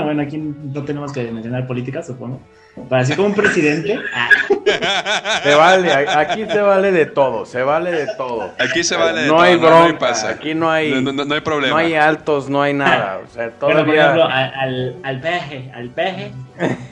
[0.04, 2.40] bueno, aquí no tenemos que mencionar política, supongo.
[2.88, 3.98] Para así como un presidente.
[5.42, 8.52] Se vale, aquí se vale de todo, se vale de todo.
[8.58, 9.42] Aquí se vale de no todo.
[9.42, 11.74] Hay bronca, aquí no hay no, no, hay problema.
[11.74, 13.20] No hay altos, no hay nada.
[13.24, 13.84] O sea, todavía...
[13.84, 16.32] Pero, por ejemplo, al, al peje, al peje.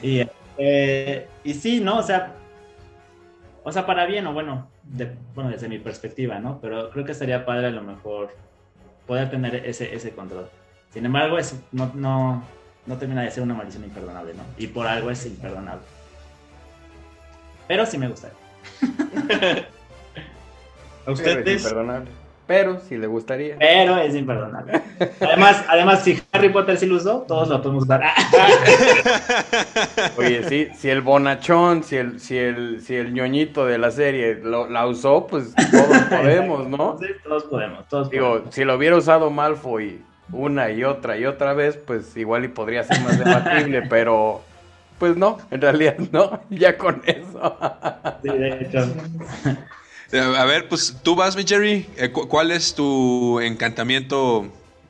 [0.01, 0.25] Y,
[0.57, 1.97] eh, y sí, ¿no?
[1.97, 2.31] O sea,
[3.63, 6.59] o sea, para bien o bueno, de, bueno, desde mi perspectiva, ¿no?
[6.61, 8.29] Pero creo que estaría padre a lo mejor
[9.05, 10.47] poder tener ese, ese control.
[10.91, 12.43] Sin embargo, es, no, no,
[12.85, 14.43] no termina de ser una maldición imperdonable, ¿no?
[14.57, 15.83] Y por algo es imperdonable.
[17.67, 18.29] Pero sí me gusta.
[21.05, 21.47] ¿A ustedes?
[21.47, 22.11] Es imperdonable.
[22.47, 23.57] Pero sí le gustaría.
[23.57, 24.79] Pero es imperdonable.
[25.19, 28.03] Además, además si Harry Potter sí lo usó, todos lo podemos dar.
[30.17, 34.35] Oye, sí, si el bonachón, si el, si el, si el ñoñito de la serie
[34.35, 36.99] lo, la usó, pues todos podemos, ¿no?
[36.99, 38.53] Sí, todos podemos, todos Digo, podemos.
[38.53, 42.83] si lo hubiera usado Malfoy una y otra y otra vez, pues igual y podría
[42.83, 44.41] ser más debatible, pero
[44.99, 47.57] pues no, en realidad no, ya con eso.
[48.23, 48.93] Sí, de hecho.
[50.13, 51.87] A ver, pues tú vas, mi Jerry.
[51.97, 54.47] Eh, ¿Cuál es tu encantamiento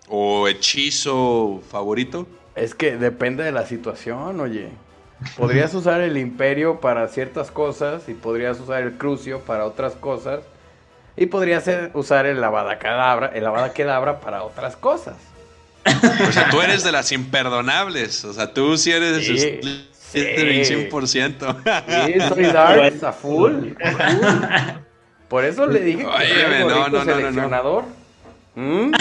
[0.07, 2.27] o hechizo favorito?
[2.55, 4.69] Es que depende de la situación, oye.
[5.37, 10.41] Podrías usar el imperio para ciertas cosas y podrías usar el crucio para otras cosas.
[11.17, 15.15] Y podrías usar el lavada cadabra, el lavada kedabra para otras cosas.
[16.27, 18.25] O sea, tú eres de las imperdonables.
[18.25, 19.89] O sea, tú sí eres sí, sí.
[20.13, 22.05] 100%.
[22.05, 23.73] Sí, soy Dark a full.
[25.27, 27.85] Por eso le dije que Oye, el no, no, no, seleccionador.
[28.55, 28.91] ¿Mm?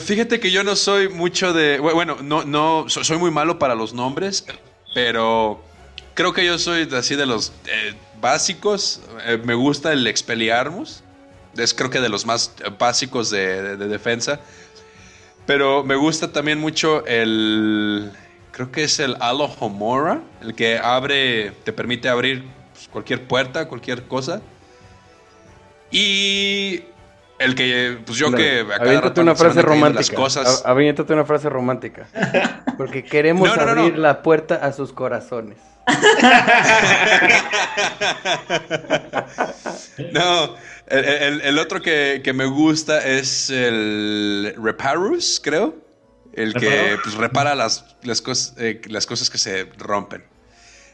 [0.00, 1.78] Fíjate que yo no soy mucho de.
[1.80, 2.86] Bueno, no, no.
[2.88, 4.46] Soy muy malo para los nombres,
[4.94, 5.60] pero
[6.14, 9.02] creo que yo soy así de los eh, básicos.
[9.26, 11.02] Eh, me gusta el Expelliarmus.
[11.56, 14.40] Es creo que de los más básicos de, de, de defensa.
[15.46, 18.10] Pero me gusta también mucho el
[18.50, 24.04] creo que es el Alohomora, el que abre, te permite abrir pues, cualquier puerta, cualquier
[24.04, 24.40] cosa.
[25.90, 26.84] Y
[27.44, 30.00] el que, pues yo que a cada rato una frase romántica.
[30.00, 30.62] Las cosas.
[30.64, 32.08] Aviéntate una frase romántica.
[32.76, 35.58] Porque queremos no, no, abrir no, la puerta a sus corazones.
[40.12, 45.76] no, el, el, el otro que, que, me gusta es el Reparus, creo.
[46.32, 50.24] El que pues, repara las, las, cosas, eh, las cosas que se rompen.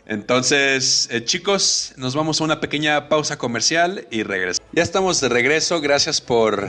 [0.07, 4.60] Entonces, eh, chicos, nos vamos a una pequeña pausa comercial y regresamos.
[4.73, 6.69] Ya estamos de regreso, gracias por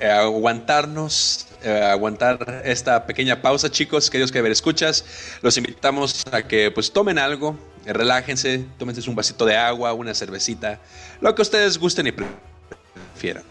[0.00, 5.04] eh, aguantarnos, eh, aguantar esta pequeña pausa, chicos, queridos que ver escuchas.
[5.40, 10.80] Los invitamos a que pues tomen algo, relájense, tómense un vasito de agua, una cervecita,
[11.20, 13.44] lo que ustedes gusten y prefieran.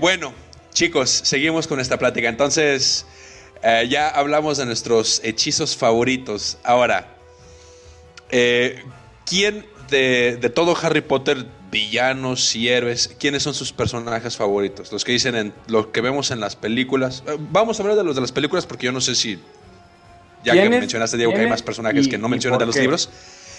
[0.00, 0.34] bueno,
[0.74, 2.28] chicos, seguimos con esta plática.
[2.28, 3.06] Entonces,
[3.62, 6.58] eh, ya hablamos de nuestros hechizos favoritos.
[6.64, 7.06] Ahora,
[8.30, 8.82] eh,
[9.24, 14.90] ¿quién de, de, todo Harry Potter, villanos y héroes, quiénes son sus personajes favoritos?
[14.90, 17.22] Los que dicen en lo que vemos en las películas.
[17.28, 19.38] Eh, vamos a hablar de los de las películas porque yo no sé si.
[20.42, 22.80] Ya que mencionaste, Diego, que hay más personajes y, que no mencionan de los qué?
[22.80, 23.08] libros.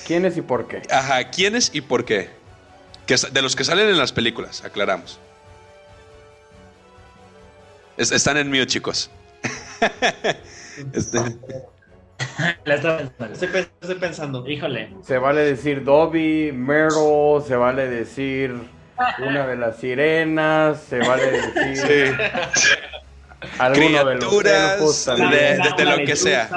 [0.06, 0.82] ¿Quiénes y por qué?
[0.92, 2.30] Ajá, ¿quiénes y por qué?
[3.06, 5.20] Que, de los que salen en las películas, aclaramos.
[7.96, 9.10] Es, están en mío, chicos.
[10.94, 11.20] este.
[12.66, 13.34] La estaba pensando.
[13.34, 14.48] Estoy, pe- estoy pensando.
[14.48, 14.96] Híjole.
[15.02, 18.54] Se vale decir Dobby, Meryl, se vale decir
[19.20, 22.18] una de las sirenas, se vale decir
[23.60, 26.50] alguno de los elfos de- lo que sea.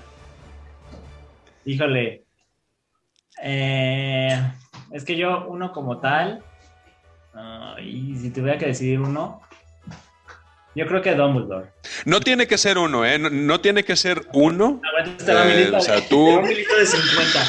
[1.64, 2.24] Híjole.
[3.42, 4.38] Eh,
[4.92, 6.42] es que yo, uno como tal,
[7.34, 9.40] ah, y si tuviera que decidir uno,
[10.74, 11.66] yo creo que Dumbledore.
[12.04, 13.18] No tiene que ser uno, ¿eh?
[13.18, 14.80] No, no tiene que ser uno.
[14.84, 17.40] Ah, bueno, entonces te va mi Eh, o sea, de- tú- Un milito de 50.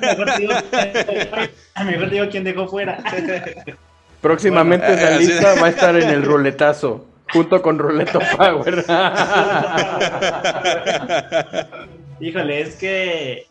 [0.00, 0.52] Mejor digo,
[1.84, 2.98] mejor te digo quién dejó fuera.
[4.20, 8.18] Próximamente Bueno, esa eh, así- lista va a estar en el ruletazo, junto con Ruleto
[8.36, 8.84] Power.
[12.20, 13.46] Híjole, es que.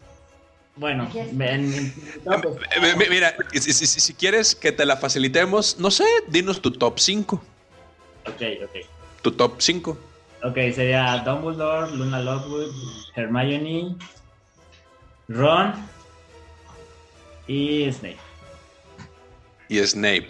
[0.75, 1.93] Bueno, me- en-
[2.25, 6.03] no, pues, Eh, mi- Mira, si, si- si quieres que te la facilitemos, no sé,
[6.27, 7.41] dinos tu top 5.
[8.27, 8.85] Ok, ok.
[9.21, 9.97] Tu top 5.
[10.43, 12.71] Ok, sería Dumbledore, Luna Lovegood,
[13.15, 13.95] Hermione,
[15.27, 15.73] Ron
[17.47, 18.17] y Snape.
[19.69, 20.27] Y Snape.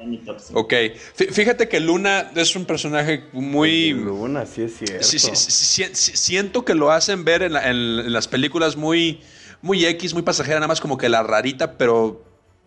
[0.00, 0.60] En mi top cinco.
[0.60, 0.72] Ok.
[0.72, 3.90] Fí- Fíjate que Luna es un personaje muy.
[3.92, 5.02] Luna, sí es cierto.
[5.04, 8.28] Sí, sí, sí, sí, sí, siento que lo hacen ver en, la- en- en las
[8.28, 9.20] películas muy,
[9.62, 12.22] muy X, muy pasajera, nada más como que la rarita, pero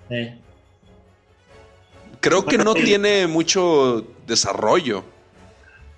[0.09, 0.29] Sí.
[2.21, 5.03] Creo que no tiene mucho desarrollo.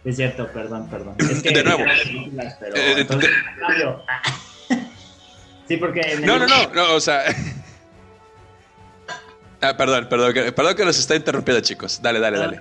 [0.04, 1.16] Es cierto, perdón, perdón.
[1.20, 1.84] Es que De nuevo.
[2.60, 4.78] pero Eh, entonces, de-.
[5.68, 7.24] Sí, porque el- No, no, no, no, o sea.
[9.62, 12.02] Ah, perdón, perdón, que- perdón que los está interrumpiendo, chicos.
[12.02, 12.60] Dale, dale, dale.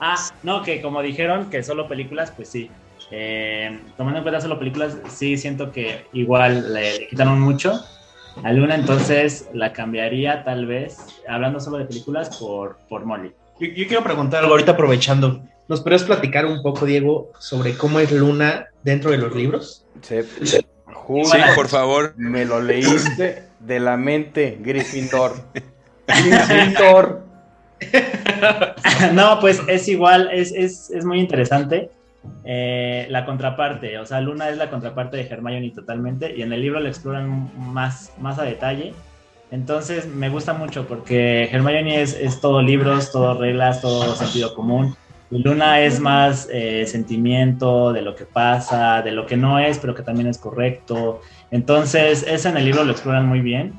[0.00, 2.68] Ah, no, que como dijeron que solo películas, pues sí.
[3.12, 7.84] Eh, tomando en cuenta solo películas, sí siento que igual le, le quitaron mucho
[8.42, 13.32] a Luna, entonces la cambiaría tal vez, hablando solo de películas, por, por Molly.
[13.60, 15.42] Yo, yo quiero preguntar algo ahorita aprovechando.
[15.68, 19.86] ¿Nos podrías platicar un poco, Diego, sobre cómo es Luna dentro de los libros?
[20.02, 20.16] Sí.
[21.24, 22.14] Sí, por favor.
[22.16, 25.32] me lo leíste de la mente, Gryffindor.
[26.06, 27.22] Gryffindor.
[29.12, 31.90] no, pues es igual, es, es, es muy interesante.
[32.44, 36.60] Eh, la contraparte, o sea, Luna es la contraparte de Hermione totalmente, y en el
[36.60, 38.94] libro lo exploran más, más a detalle.
[39.50, 44.96] Entonces me gusta mucho porque Hermione es, es todo libros, todo reglas, todo sentido común.
[45.30, 49.94] Luna es más eh, sentimiento de lo que pasa, de lo que no es, pero
[49.94, 51.20] que también es correcto.
[51.50, 53.72] Entonces, eso en el libro lo exploran muy bien.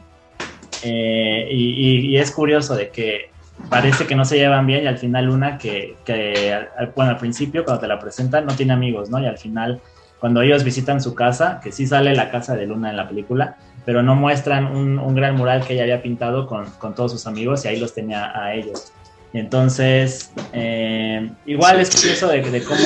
[0.83, 3.32] Eh, y es curioso de que
[3.69, 7.81] parece que no se llevan bien y al final Luna que, que al- principio cuando
[7.81, 9.19] te la presentan no tiene amigos, ¿no?
[9.19, 9.81] Y al final
[10.19, 13.57] cuando ellos visitan su casa, que sí sale la casa de Luna en la película,
[13.85, 17.27] pero no muestran un, un gran mural que ella había pintado con, con todos sus
[17.27, 18.93] amigos y ahí los tenía a ellos.
[19.33, 22.79] Y entonces, eh, igual es curioso de, cómo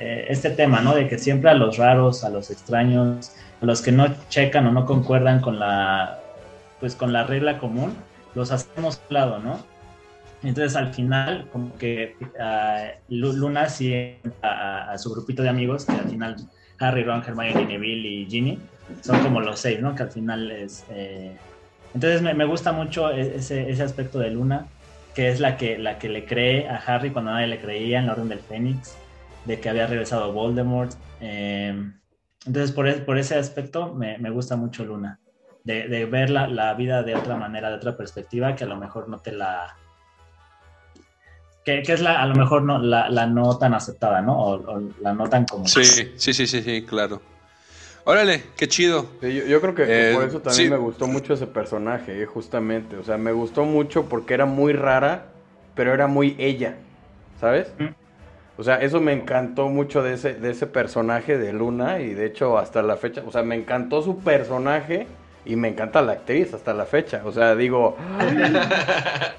[0.00, 0.94] eh, este tema, ¿no?
[0.94, 4.72] De que siempre a los raros, a los extraños, a los que no checan o
[4.72, 6.18] no concuerdan con la,
[6.80, 7.94] pues con la regla común,
[8.34, 9.69] los hacemos a un lado, ¿no?
[10.42, 12.16] Entonces al final, como que
[13.08, 13.94] Lu- Luna sí
[14.42, 16.36] a, a- a su grupito de amigos, que al final
[16.78, 18.70] Harry, Ron, Hermione, Neville y Ginny,
[19.02, 19.94] son como los seis, ¿no?
[19.94, 20.86] Que al final es...
[20.88, 21.40] eh,
[21.92, 24.70] Entonces me, me gusta mucho e- ese, ese aspecto de Luna,
[25.14, 28.06] que es la que, la que le cree a Harry cuando nadie le creía en
[28.06, 29.04] la Orden del Fénix,
[29.44, 30.92] de que había regresado Voldemort.
[31.20, 31.74] eh,
[32.46, 35.20] entonces por, es- por ese aspecto me, me gusta mucho Luna,
[35.64, 38.76] de, de ver la, la vida de otra manera, de otra perspectiva, que a lo
[38.76, 39.79] mejor no te la...
[41.64, 44.38] Que, que es la, a lo mejor no, la, la no tan aceptada, ¿no?
[44.38, 45.68] O, o la no tan común.
[45.68, 47.20] Sí, sí, sí, sí, sí, claro.
[48.04, 49.06] Órale, qué chido.
[49.20, 50.70] Sí, yo, yo creo que, que Eh, por eso también sí.
[50.70, 52.96] me gustó mucho ese personaje, eh, justamente.
[52.96, 55.26] O sea, me gustó mucho porque era muy rara,
[55.74, 56.76] pero era muy ella,
[57.38, 57.70] ¿sabes?
[57.78, 57.88] Mm.
[58.56, 62.26] O sea, eso me encantó mucho de ese, de ese personaje de Luna y de
[62.26, 65.06] hecho hasta la fecha, o sea, me encantó su personaje
[65.52, 67.22] y me encanta la actriz hasta la fecha.
[67.24, 67.96] O sea, digo,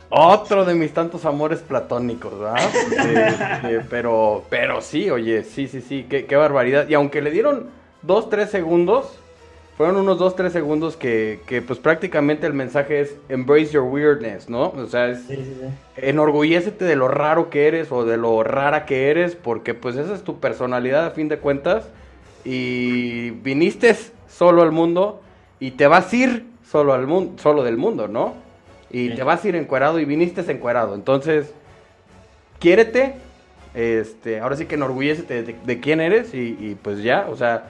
[0.10, 2.70] otro de mis tantos amores platónicos, ¿verdad?
[2.92, 6.88] Este, pero, pero sí, oye, sí, sí, sí, qué, qué barbaridad.
[6.90, 7.68] Y aunque le dieron
[8.02, 9.18] dos, tres segundos,
[9.78, 14.50] fueron unos dos, tres segundos que, que pues prácticamente el mensaje es embrace your weirdness,
[14.50, 14.70] ¿no?
[14.70, 15.68] O sea, es Sí, sí, sí.
[15.96, 20.14] enorgullécete de lo raro que eres o de lo rara que eres, porque pues esa
[20.14, 21.86] es tu personalidad a fin de cuentas.
[22.44, 23.96] Y viniste
[24.28, 25.22] solo al mundo
[25.62, 28.34] y te vas a ir solo al mundo, solo del mundo, ¿no?
[28.90, 29.16] Y Sí.
[29.16, 30.96] te vas a ir encuerado y viniste encuerado.
[30.96, 31.54] Entonces,
[32.60, 33.16] quiérete,
[33.74, 37.68] este, ahora sí que enorgullécete de, de quién eres y, y, pues ya, o sea,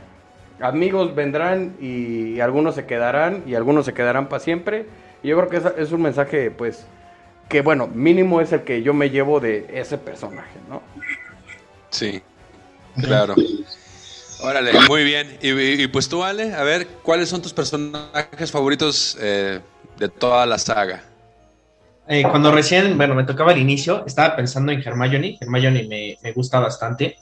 [0.60, 4.86] amigos vendrán y, algunos se quedarán y algunos se quedarán para siempre.
[5.22, 6.88] Y yo creo que esa- es un mensaje, pues,
[7.50, 10.82] que bueno, mínimo es el que yo me llevo de ese personaje, ¿no?
[11.90, 12.22] Sí.
[13.02, 13.36] Claro.
[14.42, 15.38] Órale, muy bien.
[15.42, 19.60] Y, pues tú, Ale, a ver, ¿cuáles son tus personajes favoritos eh,
[19.98, 21.04] de toda la saga?
[22.08, 25.38] Eh, cuando recién, bueno, me tocaba el inicio, estaba pensando en Hermione.
[25.40, 27.18] Hermione me, me gusta bastante.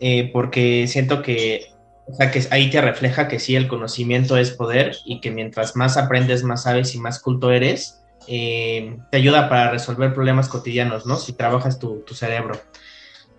[0.00, 1.66] Eh, porque siento que,
[2.06, 5.76] o sea, que ahí te refleja que sí, el conocimiento es poder y que mientras
[5.76, 11.16] más aprendes, más sabes y más culto eres, te ayuda para resolver problemas cotidianos, ¿no?
[11.16, 12.60] Si trabajas tu, tu cerebro.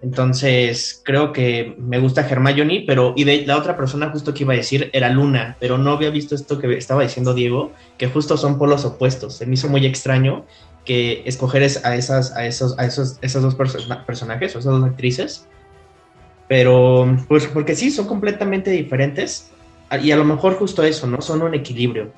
[0.02, 4.54] Entonces, creo que me gusta Hermione, pero y de la otra persona justo que iba
[4.54, 8.38] a decir era Luna, pero no había visto esto que estaba diciendo Diego, que justo
[8.38, 9.36] son polos opuestos.
[9.36, 10.46] Se me hizo muy extraño
[10.86, 15.48] que escoger a esas a esos a esos esos dos personajes o esas dos actrices.
[16.48, 19.52] Pero pues porque sí son completamente diferentes
[20.02, 21.22] y a lo mejor justo eso, ¿no?
[21.22, 22.12] Son un equilibrio.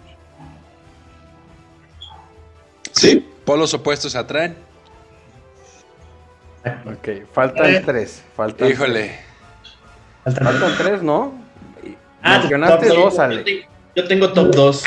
[2.92, 4.69] Sí, polos opuestos atraen.
[6.86, 8.24] Ok, faltan tres.
[8.36, 9.20] Faltan Híjole.
[10.24, 11.34] Faltan tres, ¿no?
[12.22, 13.68] Ah, Mencionaste dos, Ale.
[13.96, 14.84] Yo tengo top dos.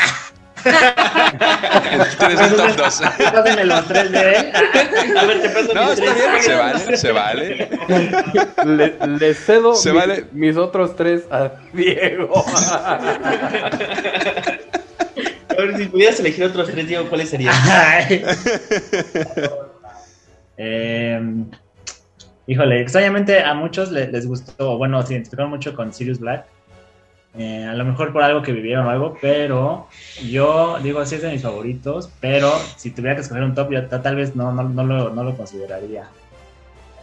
[0.62, 3.02] Tienes un top 2.
[3.32, 4.52] Pásenme los tres de él.
[5.18, 7.68] A ver, te paso No, está bien, se vale, se vale.
[8.64, 10.26] Le, le cedo se mi, vale.
[10.32, 12.44] mis otros tres a Diego.
[15.48, 17.54] A ver, si pudieras elegir otros tres, Diego, ¿cuáles serían?
[20.56, 21.20] eh,
[22.47, 26.47] Híjole, extrañamente a muchos les, gustó, bueno, se identificaron mucho con Sirius Black.
[27.34, 29.88] Eh, a lo mejor por algo que vivieron o algo, pero
[30.28, 33.86] yo digo, sí es de mis favoritos, pero si tuviera que escoger un top, yo
[33.86, 36.09] tal vez no, no, no, lo, no lo, consideraría.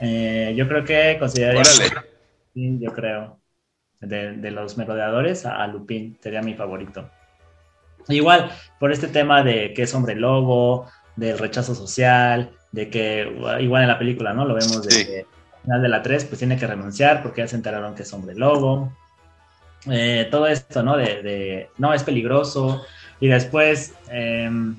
[0.02, 1.64] Eh, yo creo que consideraría...
[1.64, 3.40] Sí, yo creo.
[4.02, 7.10] De, de los merodeadores a, a, Lupin sería mi favorito.
[8.08, 13.84] Igual, por este tema de que es hombre lobo, del rechazo social, de que igual
[13.84, 14.46] en la película, ¿no?
[14.46, 17.48] Lo vemos de que al final de la 3 pues tiene que renunciar porque ya
[17.48, 18.94] se enteraron que es hombre lobo.
[19.90, 20.98] Eh, todo esto, ¿no?
[20.98, 22.84] De, no, es peligroso.
[23.20, 24.76] Y después, em,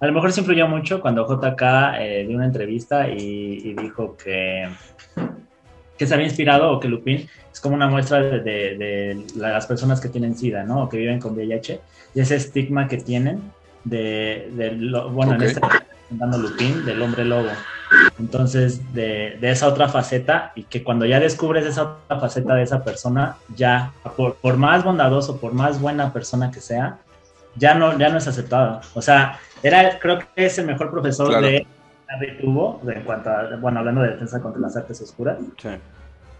[0.00, 1.62] a lo mejor se influyó mucho cuando JK
[1.98, 4.68] eh, dio una entrevista y, dijo que,
[5.96, 10.08] que se había inspirado o que Lupin es como una muestra de, las personas que
[10.08, 10.82] tienen SIDA, ¿no?
[10.82, 11.80] O que viven con VIH
[12.14, 13.40] y ese estigma que tienen
[13.84, 14.48] de,
[14.78, 15.60] lo, bueno, en este
[16.06, 17.48] presentando Lupin del hombre lobo.
[18.18, 22.62] Entonces, de, de, esa otra faceta, y que cuando ya descubres esa otra faceta de
[22.62, 26.98] esa persona, ya, por, por, más bondadoso, por más buena persona que sea,
[27.56, 28.80] ya no, ya no es aceptada.
[28.94, 31.46] O sea, era, creo que es el mejor profesor claro.
[31.46, 31.66] de
[32.20, 35.38] que tuvo, en cuanto a, bueno, hablando de defensa contra las artes oscuras.
[35.58, 35.68] Sí.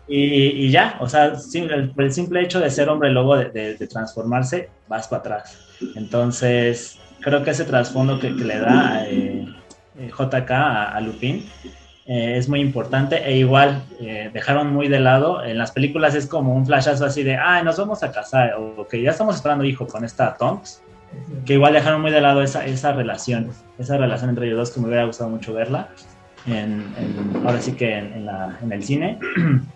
[0.09, 3.77] Y, y, ya, o sea, el, el, simple hecho de ser hombre lobo, de, de,
[3.77, 5.59] de transformarse, vas para atrás.
[5.97, 9.47] Entonces, creo que ese trasfondo que, que, le da eh,
[9.99, 11.45] JK a, a Lupin
[12.07, 16.27] eh, es muy importante e igual eh, dejaron muy de lado, en las películas es
[16.27, 19.65] como un flashazo así de, ah, nos vamos a casar o que ya estamos esperando
[19.65, 20.83] hijo con esta Tonks,
[21.45, 24.81] que igual dejaron muy de lado esa, esa relación, esa relación entre ellos dos que
[24.81, 25.89] me hubiera gustado mucho verla,
[26.47, 29.19] en, en, ahora sí que en, en, la, en el cine.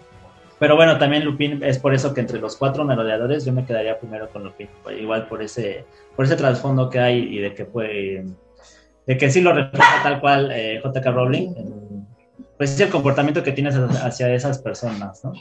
[0.61, 3.99] Pero bueno, también Lupin es por eso que entre los cuatro merodeadores yo me quedaría
[3.99, 4.69] primero con Lupin,
[5.01, 8.27] igual por ese, por ese trasfondo que hay y de que puede,
[9.07, 11.55] de que sí lo refleja tal cual eh, JK Rowling,
[12.59, 15.33] pues es el comportamiento que tienes hacia esas personas, ¿no?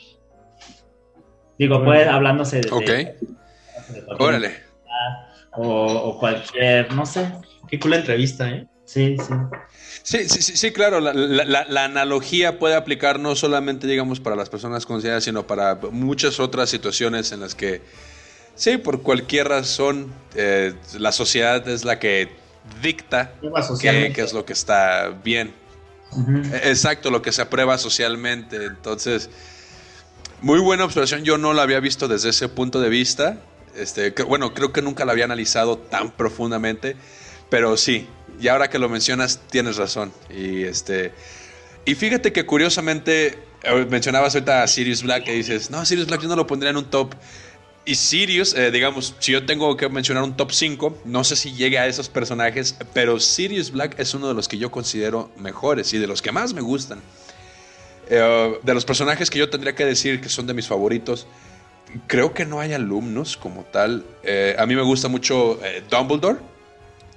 [1.58, 2.70] Digo, pues hablándose de...
[2.72, 2.86] Ok.
[2.86, 4.54] de, de Órale.
[5.58, 7.30] O, o, cualquier, no sé.
[7.68, 8.66] Qué cool entrevista, ¿eh?
[8.92, 9.34] Sí, sí.
[10.02, 14.36] Sí, sí, sí, sí claro, la, la, la, analogía puede aplicar no solamente, digamos, para
[14.36, 17.84] las personas consideradas, sino para muchas otras situaciones en las que,
[18.56, 22.30] sí, por cualquier razón, eh, la sociedad es la que
[22.82, 23.34] dicta
[23.80, 25.54] qué, qué, es lo que está bien.
[26.12, 26.62] Uh -huh.
[26.64, 28.66] Exacto, lo que se aprueba socialmente.
[28.66, 29.30] Entonces,
[30.42, 31.24] muy buena observación.
[31.24, 33.38] Yo no la había visto desde ese punto de vista.
[33.76, 36.96] Este, que, bueno, creo que nunca la había analizado tan profundamente,
[37.52, 38.08] pero sí,
[38.40, 40.12] y ahora que lo mencionas, tienes razón.
[40.30, 41.12] Y este.
[41.86, 46.22] Y fíjate que curiosamente eh, mencionabas ahorita a Sirius Black y dices, no, Sirius Black
[46.22, 47.16] yo no lo pondría en un top.
[47.86, 51.54] Y Sirius, eh, digamos, si yo tengo que mencionar un top 5, no sé si
[51.54, 55.92] llegue a esos personajes, pero Sirius Black es uno de los que yo considero mejores
[55.94, 57.02] y de los que más me gustan.
[58.10, 61.26] Eh, de los personajes que yo tendría que decir que son de mis favoritos,
[62.06, 64.06] creo que no hay alumnos como tal.
[64.58, 65.60] A mí me gusta mucho
[65.90, 66.38] Dumbledore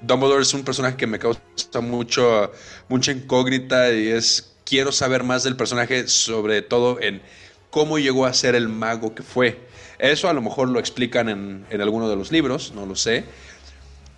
[0.02, 1.40] Dumbledore es un personaje que me causa
[1.80, 2.50] mucho,
[2.88, 7.22] mucha incógnita y es, quiero saber más del personaje, sobre todo en
[7.70, 9.60] cómo llegó a ser el mago que fue.
[9.98, 13.24] Eso a lo mejor lo explican en, en alguno de los libros, no lo sé.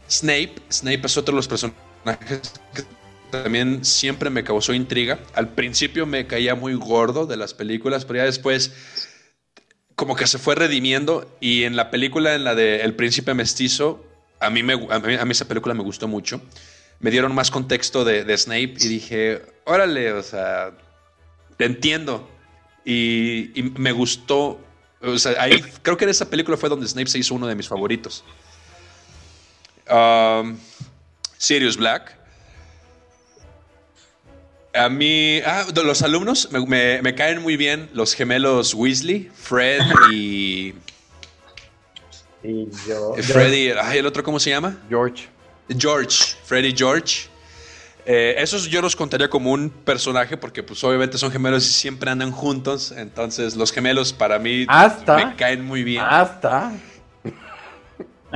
[0.09, 2.85] Snape, Snape es otro de los personajes que
[3.31, 5.19] también siempre me causó intriga.
[5.35, 8.73] Al principio me caía muy gordo de las películas, pero ya después
[9.95, 14.05] como que se fue redimiendo y en la película, en la de El Príncipe Mestizo,
[14.45, 16.41] a mí, me, a mí, esa película me gustó mucho.
[17.01, 20.73] Me dieron más contexto de, Snape y dije, órale, o sea,
[21.57, 22.29] te entiendo.
[22.85, 24.61] Y, me gustó,
[25.03, 27.55] o sea, ahí creo que en esa película fue donde Snape se hizo uno de
[27.55, 28.25] mis favoritos.
[29.91, 30.57] Um,
[31.37, 32.17] Sirius Black.
[34.75, 39.83] A mí, ah, los alumnos me, caen muy bien los gemelos Weasley, Fred
[40.13, 40.75] y.
[42.45, 43.15] Y yo.
[43.15, 44.77] Freddy, ay, ¿el otro cómo se llama?
[44.89, 45.29] George.
[45.69, 47.29] George, Freddy George.
[48.07, 52.11] Eh, esos yo los contaría como un personaje porque pues obviamente son gemelos y siempre
[52.11, 52.93] andan juntos.
[52.95, 56.05] Entonces los gemelos para mí me caen muy bien.
[56.07, 56.73] Hasta.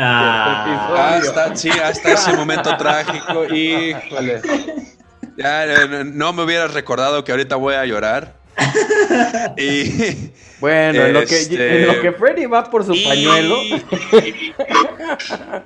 [0.01, 3.45] Ah, hasta, sí, hasta ese momento trágico.
[3.53, 4.41] Híjole.
[5.37, 8.38] Ya, no me hubieras recordado que ahorita voy a llorar.
[9.57, 13.63] y, bueno, en, lo que, en lo que Freddy va por su pañuelo.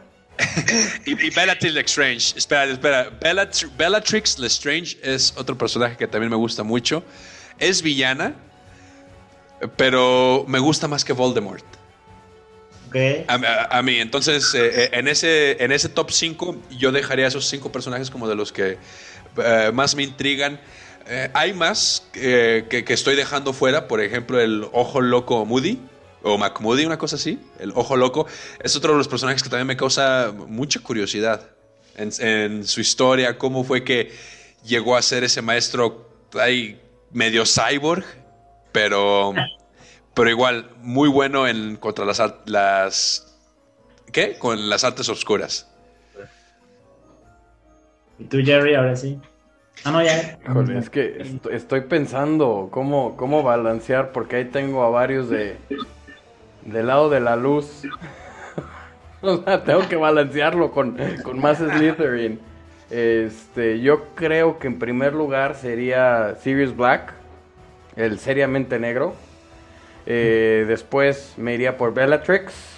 [1.06, 2.34] y, Bellatrix Lestrange.
[2.36, 3.10] Espera, espera.
[3.76, 7.02] Bellatrix Lestrange es otro personaje que también me gusta mucho.
[7.58, 8.34] Es villana,
[9.76, 11.64] pero me gusta más que Voldemort.
[13.26, 17.72] A, mí, entonces, eh, eh, en, ese, en ese top 5, yo dejaría esos 5
[17.72, 18.76] personajes como de los que
[19.42, 20.60] eh, más me intrigan.
[21.06, 25.78] Eh, hay más que, estoy dejando fuera, por ejemplo, el ojo loco Moody,
[26.22, 28.26] o McMoody, una cosa así, el ojo loco,
[28.60, 31.50] es otro de los personajes que también me causa mucha curiosidad
[31.96, 34.12] en, su historia, cómo fue que
[34.64, 36.08] llegó a ser ese maestro
[37.10, 38.04] medio cyborg,
[38.70, 39.34] pero,
[40.14, 43.36] pero igual muy bueno en contra las, las
[44.12, 44.38] ¿qué?
[44.38, 45.68] Con las artes oscuras.
[48.18, 49.18] ¿Y tú, Jerry, ahora sí?
[49.84, 50.38] No, ya.
[50.76, 55.56] es que estoy pensando cómo, cómo balancear, porque ahí tengo a varios de
[56.64, 57.82] del lado de la luz.
[59.22, 62.38] o sea, tengo que balancearlo con, con más Slytherin.
[62.90, 67.12] Este, yo creo que en primer lugar sería Sirius Black,
[67.96, 69.14] el seriamente negro.
[70.04, 72.71] Eh, después me iría por Bellatrix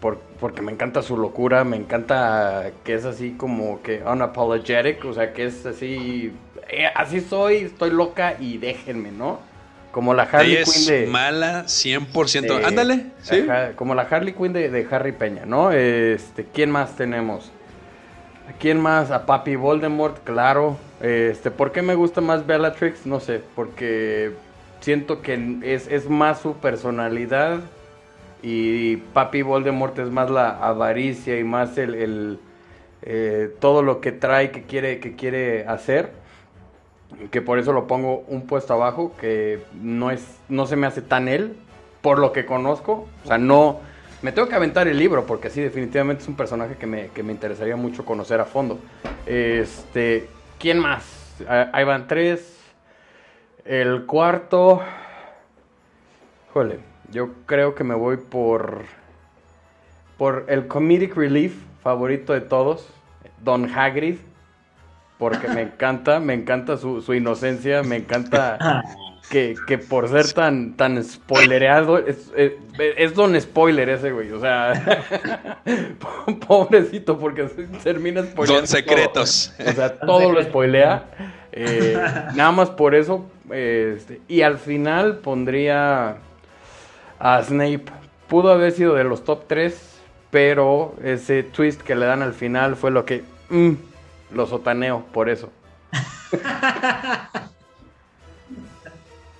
[0.00, 5.32] porque me encanta su locura, me encanta que es así como que unapologetic, o sea,
[5.32, 6.32] que es así,
[6.68, 9.40] eh, así soy, estoy loca y déjenme, ¿no?
[9.92, 11.06] Como la Harley Quinn de...
[11.06, 13.44] mala 100%, ándale, ¿sí?
[13.76, 15.72] como la Harley Quinn de, Harry Peña, ¿no?
[15.72, 17.50] Este, ¿quién más tenemos?
[18.58, 19.10] ¿Quién más?
[19.10, 20.78] A Papi Voldemort, claro.
[21.00, 23.04] Este, ¿por qué me gusta más Bellatrix?
[23.04, 24.32] No sé, porque
[24.80, 27.60] siento que es, es más su personalidad
[28.42, 32.38] y Papi Voldemort es más la avaricia y más el,
[33.02, 36.12] eh, todo lo que trae que quiere que quiere hacer
[37.30, 41.02] que por eso lo pongo un puesto abajo que no es no se me hace
[41.02, 41.56] tan él
[42.02, 43.08] por lo que conozco.
[43.24, 43.80] O sea no
[44.22, 47.22] me tengo que aventar el libro porque sí definitivamente es un personaje que me, que
[47.22, 48.78] me interesaría mucho conocer a fondo.
[49.26, 50.28] Este
[50.58, 51.04] quién más
[51.48, 52.56] ahí van tres.
[53.64, 54.80] El cuarto
[56.52, 58.84] Jole yo creo que me voy por
[60.20, 62.86] por el comedic relief favorito de todos,
[63.42, 64.16] Don Hagrid,
[65.16, 68.84] porque me encanta, me encanta su, su inocencia, me encanta
[69.30, 75.06] que, que, por ser tan, tan spoilereado, es, es, Don Spoiler ese güey, o sea,
[76.46, 77.44] pobrecito, porque
[77.82, 78.60] termina spoileando.
[78.60, 79.54] Don Secretos.
[79.58, 81.06] O sea, todo lo spoilea.
[81.52, 81.98] Eh,
[82.34, 83.24] nada más por eso.
[83.50, 86.18] Este, y al final pondría
[87.20, 87.84] a Snape.
[88.28, 90.00] Pudo haber sido de los top 3,
[90.30, 93.72] pero ese twist que le dan al final fue lo que mm,
[94.32, 95.50] lo sotaneo, por eso.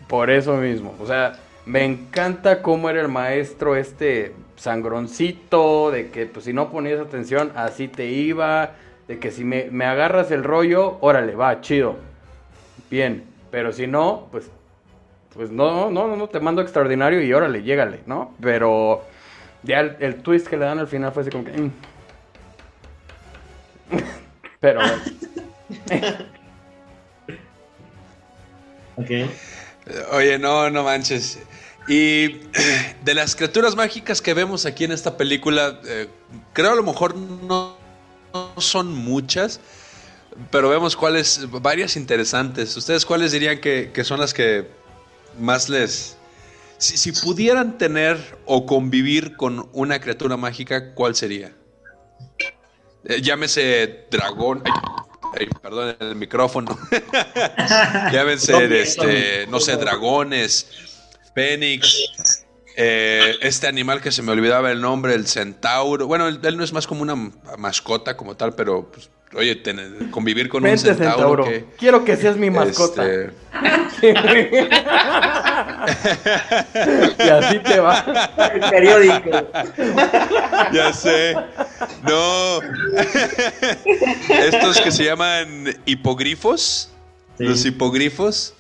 [0.06, 0.94] por eso mismo.
[1.00, 6.70] O sea, me encanta cómo era el maestro este sangroncito, de que pues si no
[6.70, 8.72] ponías atención, así te iba,
[9.08, 11.96] de que si me, me agarras el rollo, órale, va, chido.
[12.90, 14.50] Bien, pero si no, pues
[15.40, 18.36] pues no, no, no, te mando extraordinario y órale, llégale, ¿no?
[18.42, 19.06] Pero
[19.62, 21.52] ya el, twist que le dan al final fue así como que...
[21.52, 21.72] Mm.
[24.60, 24.80] Pero...
[28.96, 29.10] ok.
[30.12, 31.38] Oye, no, no manches.
[31.88, 32.42] Y
[33.02, 36.08] de las criaturas mágicas que vemos aquí en esta película, eh,
[36.52, 37.78] creo a lo mejor no,
[38.58, 39.58] son muchas,
[40.50, 42.76] pero vemos cuáles, varias interesantes.
[42.76, 44.78] ¿Ustedes cuáles dirían que son las que
[45.38, 46.16] más les...
[46.78, 48.16] Si, pudieran tener
[48.46, 51.52] o convivir con una criatura mágica, ¿cuál sería?
[53.04, 54.62] Eh, llámese dragón.
[55.38, 56.78] ay, perdón, el micrófono.
[58.38, 60.68] ser, este, no sé, dragones,
[61.34, 62.29] fénix,
[62.76, 66.06] eh, este animal que se me olvidaba el nombre, el centauro.
[66.06, 67.14] Bueno, él, él no es más como una
[67.58, 71.44] mascota como tal, pero pues, oye, tener- convivir con un Vente, centauro.
[71.44, 71.44] centauro.
[71.44, 73.04] que, Quiero que seas mi mascota.
[73.06, 73.32] este,
[77.18, 78.30] y así te va.
[78.54, 79.30] El periódico.
[80.72, 81.34] ya sé.
[82.02, 82.60] No.
[84.28, 86.90] Estos que se llaman hipogrifos.
[87.38, 87.44] Sí.
[87.44, 88.54] Los hipogrifos.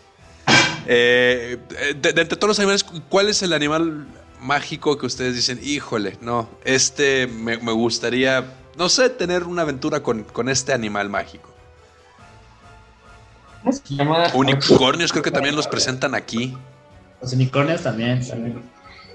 [0.92, 1.56] Eh,
[2.02, 4.08] de, de entre todos los animales, ¿cuál es el animal
[4.40, 8.44] mágico que ustedes dicen, híjole, no, este me, me gustaría,
[8.76, 11.48] no sé, tener una aventura con, con este animal mágico?
[13.62, 14.26] ¿Cómo se llama?
[14.34, 16.56] Unicornios creo que también los presentan aquí.
[17.22, 18.26] Los unicornios también.
[18.26, 18.60] también.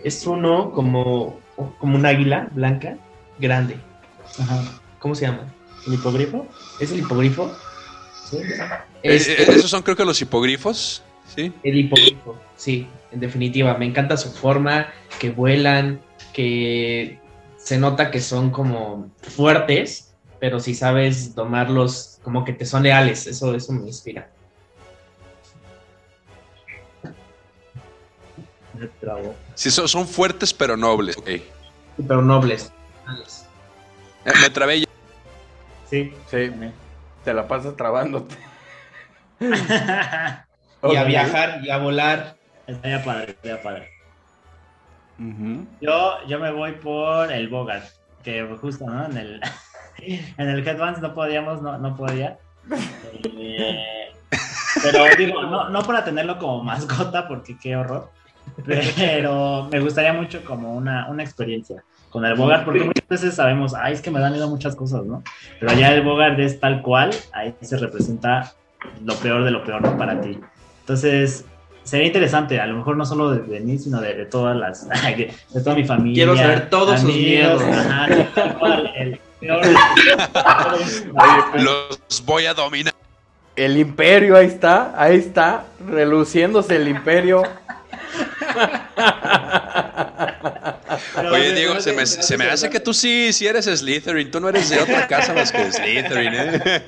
[0.01, 1.41] Es uno como,
[1.79, 2.95] como un águila blanca,
[3.37, 3.77] grande.
[4.39, 4.63] Ajá.
[4.99, 5.51] ¿Cómo se llama?
[5.87, 6.47] ¿El hipogrifo?
[6.79, 7.53] ¿Es el hipogrifo?
[8.29, 8.37] Sí.
[9.03, 11.01] Es Eh, eh, esos son creo que los hipogrifos,
[11.33, 11.53] ¿sí?
[11.63, 13.77] el hipogrifo, sí, en definitiva.
[13.77, 14.87] Me encanta su forma,
[15.19, 15.99] que vuelan,
[16.33, 17.19] que
[17.57, 23.27] se nota que son como fuertes, pero si sabes domarlos, como que te son leales.
[23.27, 24.29] Eso, eso me inspira.
[28.77, 29.33] Se trabó.
[29.55, 31.17] Sí, son, son fuertes pero nobles.
[31.25, 31.41] Eh,
[31.95, 32.71] Pero nobles.
[33.07, 33.45] nobles.
[34.41, 34.83] Me trabé.
[35.89, 36.13] Sí.
[36.29, 36.51] Sí,
[37.23, 38.35] te la pasas trabándote.
[40.91, 42.35] Y a viajar, y a volar.
[42.67, 43.89] Estaría padre, estaría padre.
[45.19, 45.65] Ujú.
[45.81, 47.85] Yo, yo me voy por el Bogart,
[48.23, 49.05] que justo, ¿no?
[49.05, 49.41] En el,
[50.37, 52.37] en el Headbands no podíamos, no, no podía.
[53.23, 54.11] Eh,
[54.83, 58.09] pero digo, no, no para tenerlo como mascota, porque qué horror.
[58.65, 63.73] Pero me gustaría mucho como una, una experiencia con el Bogart, porque muchas veces sabemos,
[63.73, 65.21] ay, es que me dan miedo muchas cosas, ¿no?
[65.59, 68.53] Pero allá el Bogart es tal cual, ahí se representa
[69.03, 69.97] lo peor de lo peor, ¿no?
[69.97, 70.39] Para ti.
[70.85, 71.45] Entonces,
[71.81, 74.87] sería interesante, a lo mejor no solo de, de mí, sino de, de todas las,
[75.17, 75.33] de,
[75.63, 76.25] toda mi familia.
[76.25, 77.59] Quiero saber todos sus miedos.
[77.63, 79.65] Ajá, tal cual, el peor.
[81.57, 82.93] Los voy a dominar.
[83.55, 87.41] El imperio, ahí está, ahí está, reluciéndose el imperio.
[91.15, 94.29] Pero, Oye, Diego, se me, se me hace que tú sí, sí eres Slytherin.
[94.29, 96.81] Tú no eres de otra casa más que Slytherin, ¿eh?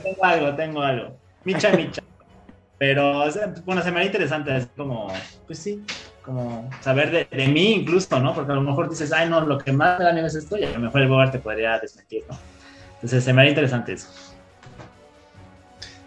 [0.00, 1.16] Tengo algo, tengo algo.
[1.42, 2.02] Micha, micha.
[2.78, 5.12] Pero, o sea, bueno, se me haría interesante, es como,
[5.46, 5.82] pues sí,
[6.22, 8.34] como saber de, de mí incluso, ¿no?
[8.34, 10.56] Porque a lo mejor dices, ay, no, lo que más me da miedo es esto,
[10.56, 12.38] y a lo mejor el Bogart te podría desmentir, ¿no?
[12.94, 14.08] Entonces, se me haría interesante eso.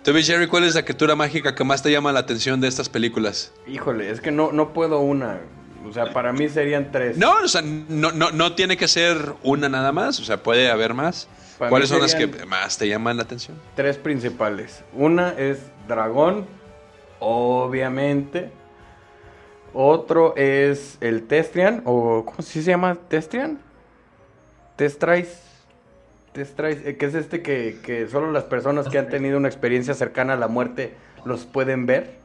[0.03, 2.89] Tú, Jerry, ¿cuál es la criatura mágica que más te llama la atención de estas
[2.89, 3.53] películas?
[3.67, 5.39] Híjole, es que no, no puedo una.
[5.87, 7.17] O sea, para mí serían tres.
[7.17, 10.71] No, o sea, no, no, no tiene que ser una nada más, o sea, puede
[10.71, 11.27] haber más.
[11.59, 13.57] Para ¿Cuáles son las que más te llaman la atención?
[13.75, 14.83] Tres principales.
[14.93, 16.47] Una es dragón,
[17.21, 18.51] obviamente.
[19.73, 22.97] Otro es el Testrian, o ¿cómo se llama?
[23.07, 23.59] ¿Testrian?
[24.75, 25.41] Testrais.
[26.33, 29.93] Testrais, eh, que es este que, que solo las personas que han tenido una experiencia
[29.93, 30.93] cercana a la muerte
[31.23, 32.15] los pueden ver.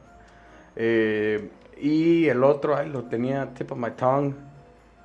[0.75, 4.33] Eh, y el otro, ay, lo tenía tip of my tongue,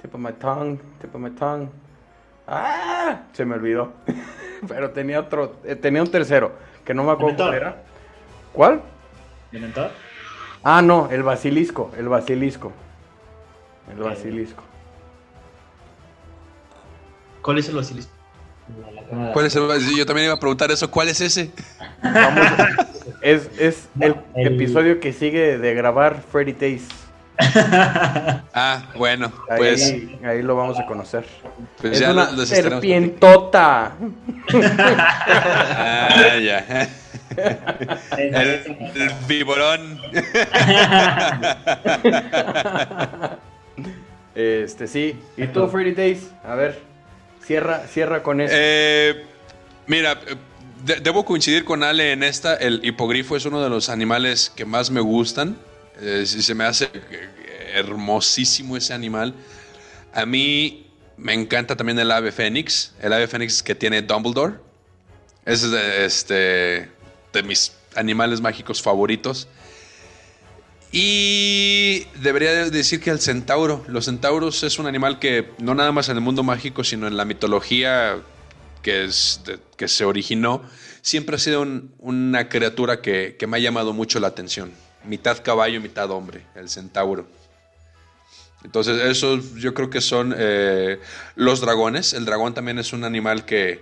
[0.00, 1.68] tip of my tongue, tip of my tongue.
[2.46, 3.22] ¡Ah!
[3.32, 3.92] Se me olvidó.
[4.68, 6.52] Pero tenía otro, eh, tenía un tercero,
[6.84, 7.82] que no me acuerdo cuál era.
[8.52, 8.82] ¿Cuál?
[9.52, 9.90] ¿Mi mentor?
[10.64, 12.72] Ah, no, el basilisco, el basilisco.
[13.90, 14.62] El basilisco.
[17.42, 18.12] ¿Cuál es el basilisco?
[19.32, 21.50] ¿Cuál es el- Yo también iba a preguntar eso, ¿cuál es ese?
[22.02, 22.46] Vamos,
[23.20, 26.94] es es el, El- episodio que sigue de grabar Freddy Taste.
[28.54, 29.94] Ah, bueno, Ahí, pues,
[30.24, 31.26] ahí lo vamos a conocer.
[31.80, 33.92] pues es ya una serpientota.
[34.54, 36.88] Ah, ya.
[38.18, 40.00] El, el viborón.
[44.34, 45.18] Este, sí.
[45.36, 46.30] ¿Y tú, Freddy Days?
[46.44, 46.80] A ver,
[47.44, 48.54] cierra, cierra con eso.
[48.56, 49.24] Eh,
[49.86, 50.18] mira,
[50.84, 52.54] de- debo coincidir con Ale en esta.
[52.54, 55.56] El hipogrifo es uno de los animales que más me gustan.
[56.00, 56.88] Eh, se me hace
[57.74, 59.34] hermosísimo ese animal.
[60.14, 62.94] A mí me encanta también el ave fénix.
[63.02, 64.54] El ave fénix que tiene Dumbledore.
[65.44, 66.88] Es este,
[67.32, 69.48] de mis animales mágicos favoritos.
[70.90, 73.82] Y debería de decir que el centauro.
[73.88, 77.16] Los centauros es un animal que no nada más en el mundo mágico, sino en
[77.16, 78.18] la mitología
[78.82, 79.40] que, es
[79.76, 80.62] que se originó,
[81.00, 84.72] siempre ha sido un- una criatura que, que me ha llamado mucho la atención.
[85.04, 87.26] Mitad caballo, mitad hombre, el centauro.
[88.64, 91.00] Entonces, esos yo creo que son eh,
[91.36, 92.12] los dragones.
[92.12, 93.80] El dragón también es un animal que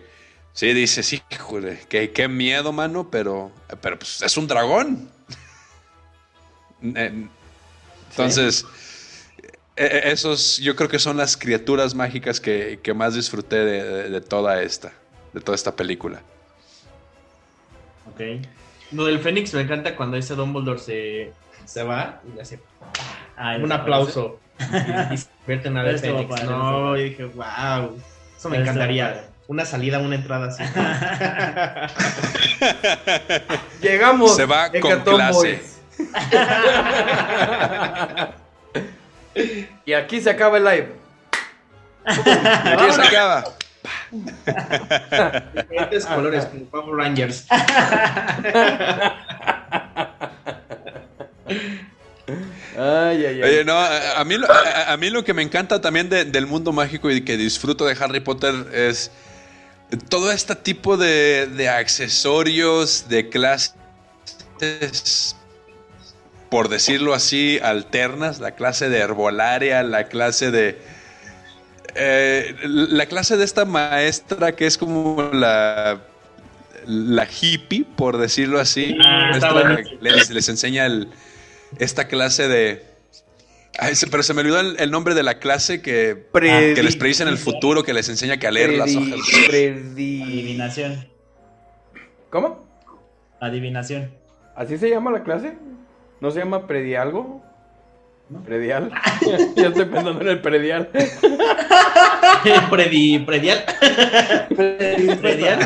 [0.52, 5.08] Sí, dices, híjole, qué, qué miedo, mano, pero, pero pues es un dragón.
[8.10, 8.66] Entonces,
[9.76, 13.82] e- e- esos yo creo que son las criaturas mágicas que, que más disfruté de,
[13.84, 14.92] de- de toda esta,
[15.32, 16.20] de toda esta película.
[18.12, 18.20] Ok.
[18.92, 21.32] Lo del Fénix me encanta cuando ese Dumbledore se,
[21.64, 22.60] se va y le hace
[23.36, 24.40] Ah, un aplauso.
[24.58, 25.60] y, y se ver
[25.94, 26.44] Estuvo Fénix.
[26.44, 28.02] No, estuvo y dije, wow.
[28.36, 29.30] Eso me encantaría.
[29.50, 30.62] Una salida, una entrada así.
[33.82, 34.36] Llegamos.
[34.36, 35.60] Se va con clase.
[39.84, 40.94] Y aquí se acaba el live.
[42.04, 43.44] Aquí se acaba.
[45.56, 47.44] Diferentes colores, como Power Rangers.
[52.78, 53.42] Ay, ay, ay.
[53.42, 56.24] Oye, no, a, a mí, lo- a, a mí lo que me encanta también de-
[56.24, 59.10] del mundo mágico y que disfruto de Harry Potter es
[60.08, 63.74] todo este tipo de, de accesorios, de clases,
[66.48, 70.78] por decirlo así, alternas, la clase de herbolaria, la clase de...
[71.94, 76.00] eh, la clase de esta maestra que es como la...
[76.86, 79.32] La hippie, por decirlo así, Ah,
[80.00, 81.10] les, les enseña el,
[81.78, 82.89] esta clase de...
[83.80, 86.82] Ay, se- pero se me olvidó el, el nombre de la clase que, Predi- que
[86.82, 89.18] les predice en el futuro, que les enseña que a leer las hojas.
[89.48, 91.08] predi- Adivinación.
[92.30, 92.64] ¿Cómo?
[93.40, 94.10] Adivinación.
[94.54, 95.54] ¿Así se llama la clase?
[96.20, 97.42] ¿No se llama predialgo?
[98.28, 98.42] ¿No?
[98.44, 98.92] ¿Predial?
[99.56, 100.90] ya estoy pensando en el predial.
[102.70, 103.64] Predi, predial.
[105.20, 105.58] Predial.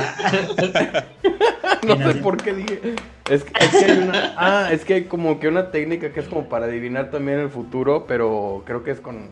[1.86, 2.94] No sé por qué dije.
[3.30, 4.34] Es que, es que hay una.
[4.36, 7.50] Ah, es que hay como que una técnica que es como para adivinar también el
[7.50, 9.28] futuro, pero creo que es con.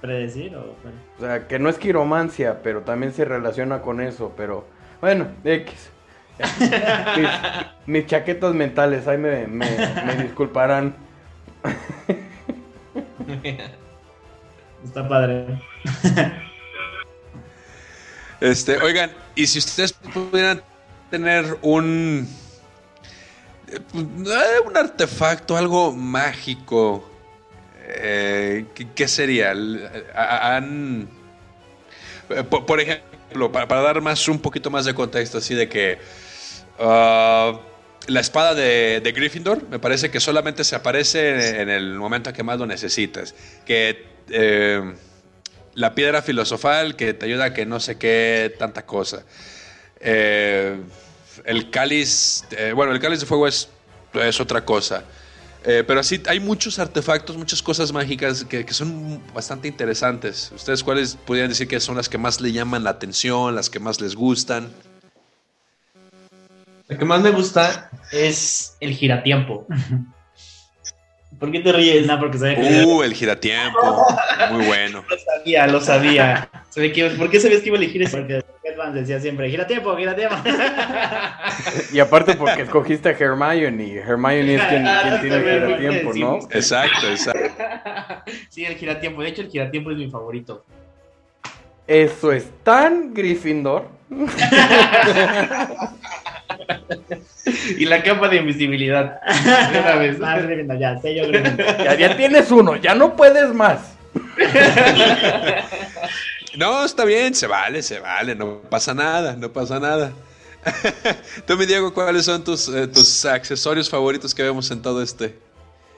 [0.00, 0.74] ¿Predecir o?
[1.18, 4.32] O sea, que no es quiromancia, pero también se relaciona con eso.
[4.36, 4.66] Pero
[5.00, 5.90] bueno, X.
[7.16, 7.28] Mis,
[7.86, 9.68] mis chaquetas mentales, ahí me, me,
[10.04, 10.96] me disculparán.
[14.84, 15.46] Está padre.
[18.40, 20.60] Este, oigan, y si ustedes pudieran
[21.10, 22.28] tener un
[23.68, 23.80] eh,
[24.66, 27.08] un artefacto, algo mágico,
[27.86, 29.52] eh, ¿qué, sería?
[29.52, 29.96] Eh,
[32.44, 35.98] por, ejemplo, para, dar más un poquito más de contexto, así de que
[36.78, 37.58] ah,
[38.08, 42.36] la espada de, de Gryffindor me parece que solamente se aparece en el momento en
[42.36, 43.34] que más lo necesitas.
[43.64, 44.94] Que eh,
[45.74, 49.24] la piedra filosofal que te ayuda a que no sé qué, tanta cosa.
[50.00, 50.80] Eh,
[51.44, 53.68] el cáliz, eh, bueno, el cáliz de fuego es,
[54.14, 55.04] es otra cosa.
[55.66, 60.52] Eh, pero así hay muchos artefactos, muchas cosas mágicas que, que son bastante interesantes.
[60.54, 63.80] ¿Ustedes cuáles podrían decir que son las que más le llaman la atención, las que
[63.80, 64.70] más les gustan?
[66.86, 69.66] Lo que más me gusta es el giratiempo.
[71.38, 72.06] ¿Por qué te ríes?
[72.06, 74.06] No, porque sabía que Uh, el giratiempo,
[74.52, 75.04] muy bueno.
[75.10, 76.48] Lo sabía, lo sabía.
[76.70, 78.16] Sabía que iba- ¿Por qué sabías que iba a elegir ese?
[78.18, 80.36] Porque Batman decía siempre, gira tiempo, gira tiempo.
[81.92, 83.94] Y aparte porque escogiste a Hermione.
[83.96, 86.38] Hermione es quien, Ah, quien tiene también, el porque tiempo, ¿no?
[86.50, 87.64] Exacto, exacto.
[88.48, 89.22] Sí, el giratiempo.
[89.22, 90.64] De hecho, el giratiempo es mi favorito.
[91.86, 93.86] Eso es tan Gryffindor.
[97.78, 99.20] Y la capa de invisibilidad.
[99.72, 100.16] De una vez.
[100.22, 101.84] Ah, Gryffindor, ya, sé yo Gryffindor.
[101.84, 103.96] Ya, ya tienes uno, ya no puedes más.
[106.56, 110.12] No, está bien, se vale, se vale, no pasa nada, no pasa nada.
[111.46, 115.36] Tú, mi Diego, ¿cuáles son tus, eh, tus accesorios favoritos que vemos en todo este,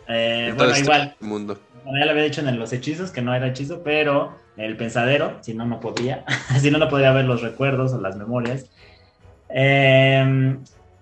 [0.09, 1.61] Eh, en todo bueno, este igual, mundo?
[1.85, 5.37] Bueno, ya lo había dicho en los hechizos, que no era hechizo, pero el pensadero,
[5.43, 6.25] si no, no podría.
[6.61, 8.67] si no, no podría ver los recuerdos o las memorias.
[9.49, 10.57] Eh,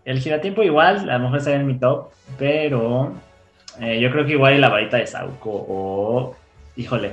[0.04, 3.14] el giratiempo igual, a lo mejor estaría en mi top, pero
[3.80, 6.36] eh, yo creo que igual la varita de Sauco o,
[6.76, 7.12] híjole,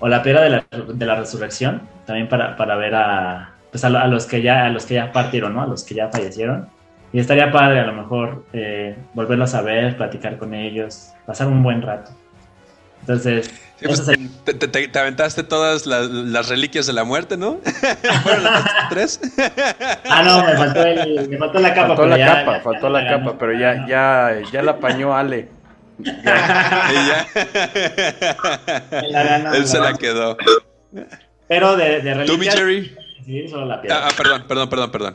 [0.00, 3.90] o la piedra de la, de la resurrección, también para, para ver a, pues a
[3.90, 5.62] los que ya, a los que ya partieron, ¿no?
[5.62, 6.68] A los que ya fallecieron.
[7.12, 11.62] Y estaría padre a lo mejor eh, volverlos a ver, platicar con ellos, pasar un
[11.62, 12.10] buen rato.
[13.00, 14.06] Entonces, Sí, pues,
[14.44, 17.58] te, te- te- te aventaste todas las, las reliquias de la muerte, ¿no?
[18.22, 19.20] ¿Fueron las tres?
[20.08, 21.88] Ah, no, me faltó, el, me faltó la capa.
[21.88, 25.14] Faltó la ya- capa, ya- faltó ya la capa, pero ya, ya, ya la apañó
[25.16, 25.48] Ale.
[25.98, 27.26] Ya.
[29.54, 30.36] Él se la quedó.
[31.48, 32.96] Pero de, de ¿Tú, mi reliquias, Jerry?
[33.24, 33.98] sí, solo la piedra.
[34.04, 35.14] Ah, ah, perdón, perdón, perdón, perdón.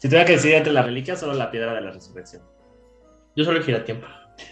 [0.00, 2.42] Si tuviera que decidir entre las reliquias, solo la piedra de la resurrección.
[3.34, 4.06] Yo solo el giratiempo.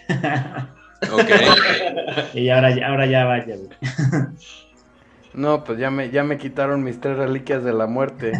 [1.11, 1.29] Ok.
[2.33, 3.55] y ahora, ya- ahora ya vaya.
[5.33, 8.31] No, pues ya me, ya me quitaron mis tres reliquias de la muerte.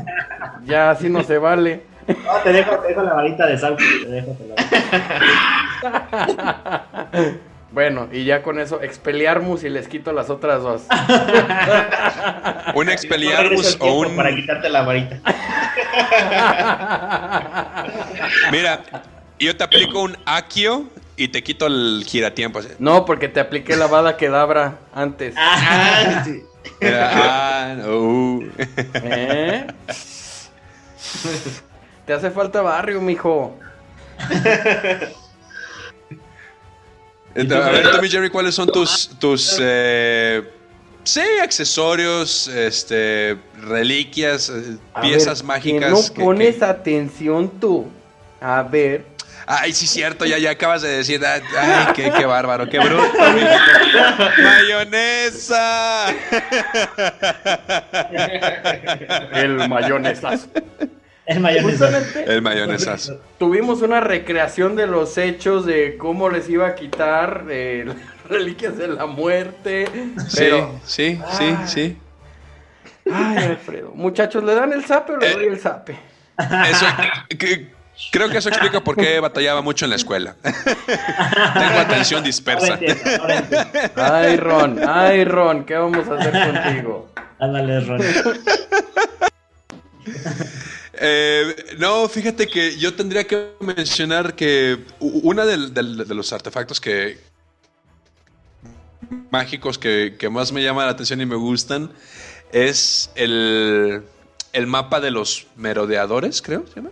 [0.64, 1.82] Ya así no se vale.
[2.08, 3.84] No, te dejo, te dejo la varita de Sauco.
[4.04, 4.56] Te dejo te la
[7.72, 10.84] Bueno, y ya con eso, Expelliarmus y les quito las otras dos.
[12.76, 14.16] Un Expelliarmus o un.
[14.16, 15.20] Para quitarte la varita.
[18.52, 18.80] Mira,
[19.40, 20.86] yo te aplico un Akio
[21.18, 22.60] y te quito el giratiempo.
[22.60, 22.70] así.
[22.80, 25.34] No, porque te apliqué la bada quedabra antes.
[25.38, 26.44] Ah, sí.
[26.84, 28.40] Ah, no.
[29.04, 29.68] ¿Eh?
[32.06, 33.58] Te hace falta barrio, mijo.
[37.34, 40.42] Entonces, a ver, Tommy Jerry, ¿cuáles son tus, tus eh,
[41.04, 46.10] sí, accesorios, este, reliquias, eh, A piezas ver, mágicas?
[46.10, 47.88] Que que- no pones que- atención tú.
[48.40, 49.06] A ver.
[49.48, 51.22] Ay, sí, cierto, ya, ya acabas de decir.
[51.26, 51.40] ah,
[51.88, 53.04] Ay, qué, qué bárbaro, qué bruto.
[54.44, 56.08] ¡Mayonesa!
[59.34, 60.48] El mayonesazo.
[61.26, 61.88] El mayonesa.
[61.88, 63.20] Justamente El mayonesazo.
[63.40, 67.96] tuvimos una recreación de los hechos de cómo les iba a quitar eh, las
[68.30, 69.88] reliquias de la muerte.
[70.28, 71.98] Sí, Pero, sí, sí, sí.
[73.12, 73.92] ay, Alfredo.
[73.96, 75.34] Muchachos, ¿le dan el zape o le Eh.
[75.34, 75.98] doy el zape?
[76.70, 76.86] Eso,
[77.40, 77.75] que-
[78.12, 80.36] creo que eso explica por qué batallaba mucho en la escuela.
[80.44, 82.74] Tengo atención Ahora dispersa.
[82.74, 83.70] entiendo, ahora entiendo.
[83.96, 87.10] Ay, Ron, ay, Ron, ¿qué vamos a hacer contigo?
[87.40, 88.02] Ándale, Ron.
[90.98, 96.32] Eh, no, fíjate que yo tendría que mencionar que u- una del- del- de los
[96.32, 97.18] artefactos que
[99.30, 101.92] mágicos que, que más me llaman la atención y me gustan
[102.54, 104.04] es el,
[104.54, 106.92] el mapa de los merodeadores, creo, ¿se llama?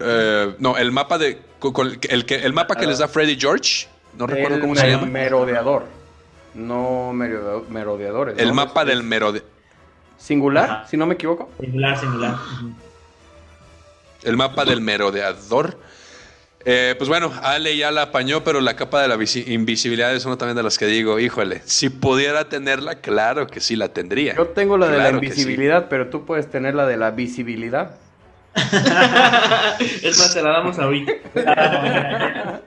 [0.00, 3.86] Eh, no, el mapa de con- el, que, el mapa que les da Freddy George,
[4.18, 5.06] no recuerdo cómo se me- llama.
[5.06, 5.84] Merodeador.
[6.54, 8.38] No merodeadores.
[8.38, 8.54] El ¿no?
[8.54, 9.42] mapa Es- del merode,
[10.18, 10.88] Singular, Ajá.
[10.88, 11.50] si no me equivoco.
[11.60, 12.36] Singular, singular.
[14.22, 15.78] El mapa del merodeador.
[16.66, 20.24] Eh, pues bueno, Ale ya la apañó, pero la capa de la visi- invisibilidad es
[20.24, 24.34] una también de las que digo, híjole, si pudiera tenerla, claro que sí la tendría.
[24.34, 25.14] Yo tengo la de la sí.
[25.16, 27.96] invisibilidad, pero tú puedes tener la de la visibilidad.
[30.02, 31.12] Es más, te la damos ahorita.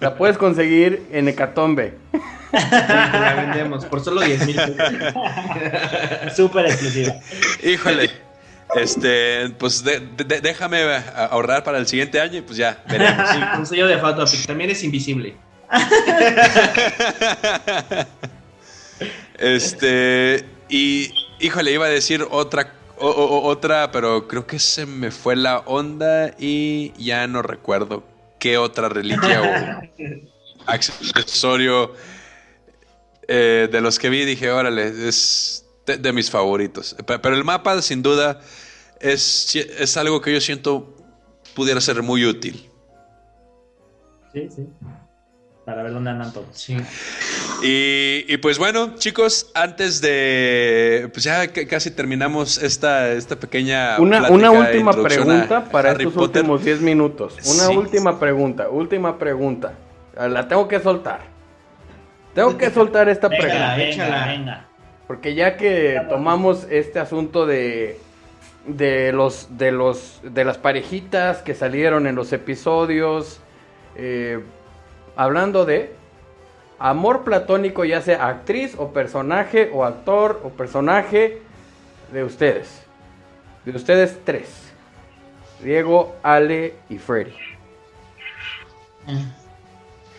[0.00, 1.94] La puedes conseguir en Hecatombe.
[2.52, 4.76] La vendemos por solo 10 mil pesos.
[6.36, 7.14] Súper exclusiva.
[7.62, 8.10] Híjole,
[8.76, 10.82] este, pues de- de- déjame
[11.30, 13.28] ahorrar para el siguiente año y pues ya veremos.
[13.30, 14.46] Sí, con sello de Fat Topic.
[14.46, 15.36] También es invisible.
[19.38, 21.10] Este, y
[21.40, 25.58] híjole, iba a decir otra, o- o- otra, pero creo que se me fue la
[25.60, 28.02] onda y ya no recuerdo
[28.38, 29.46] qué otra reliquia o
[30.66, 31.92] accesorio
[33.28, 34.24] eh, de los que vi.
[34.24, 36.94] Dije, órale, es de, de mis favoritos.
[37.06, 38.40] Pe- Pero el mapa, sin duda,
[39.00, 40.94] es, es algo que yo siento
[41.54, 42.70] pudiera ser muy útil.
[44.32, 44.66] Sí, sí.
[45.66, 46.46] Para ver dónde andan todos.
[46.52, 46.76] Sí.
[47.62, 51.10] Y, y pues bueno, chicos, antes de.
[51.12, 53.98] Pues ya casi terminamos esta, esta pequeña.
[53.98, 56.42] Una, una de última pregunta a para Harry estos Potter.
[56.42, 57.34] últimos 10 minutos.
[57.44, 57.76] Una Sí.
[57.76, 59.72] última pregunta, última pregunta.
[60.16, 61.20] Ah, La tengo que soltar.
[62.32, 63.76] Tengo que soltar esta Venga, pregunta.
[63.76, 64.66] venga, venga.
[65.08, 67.98] Porque ya que tomamos este asunto de
[68.66, 73.38] de los de los de las parejitas que salieron en los episodios
[73.96, 74.40] eh,
[75.16, 75.94] hablando de
[76.78, 81.42] amor platónico ya sea actriz o personaje o actor o personaje
[82.12, 82.82] de ustedes.
[83.64, 84.48] De ustedes tres.
[85.60, 87.34] Diego Ale y Freddy.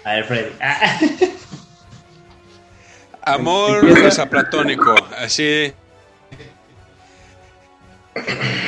[0.03, 0.51] A ver, Freddy.
[0.59, 0.99] Ah,
[3.21, 3.81] Amor
[4.29, 5.73] platónico, así.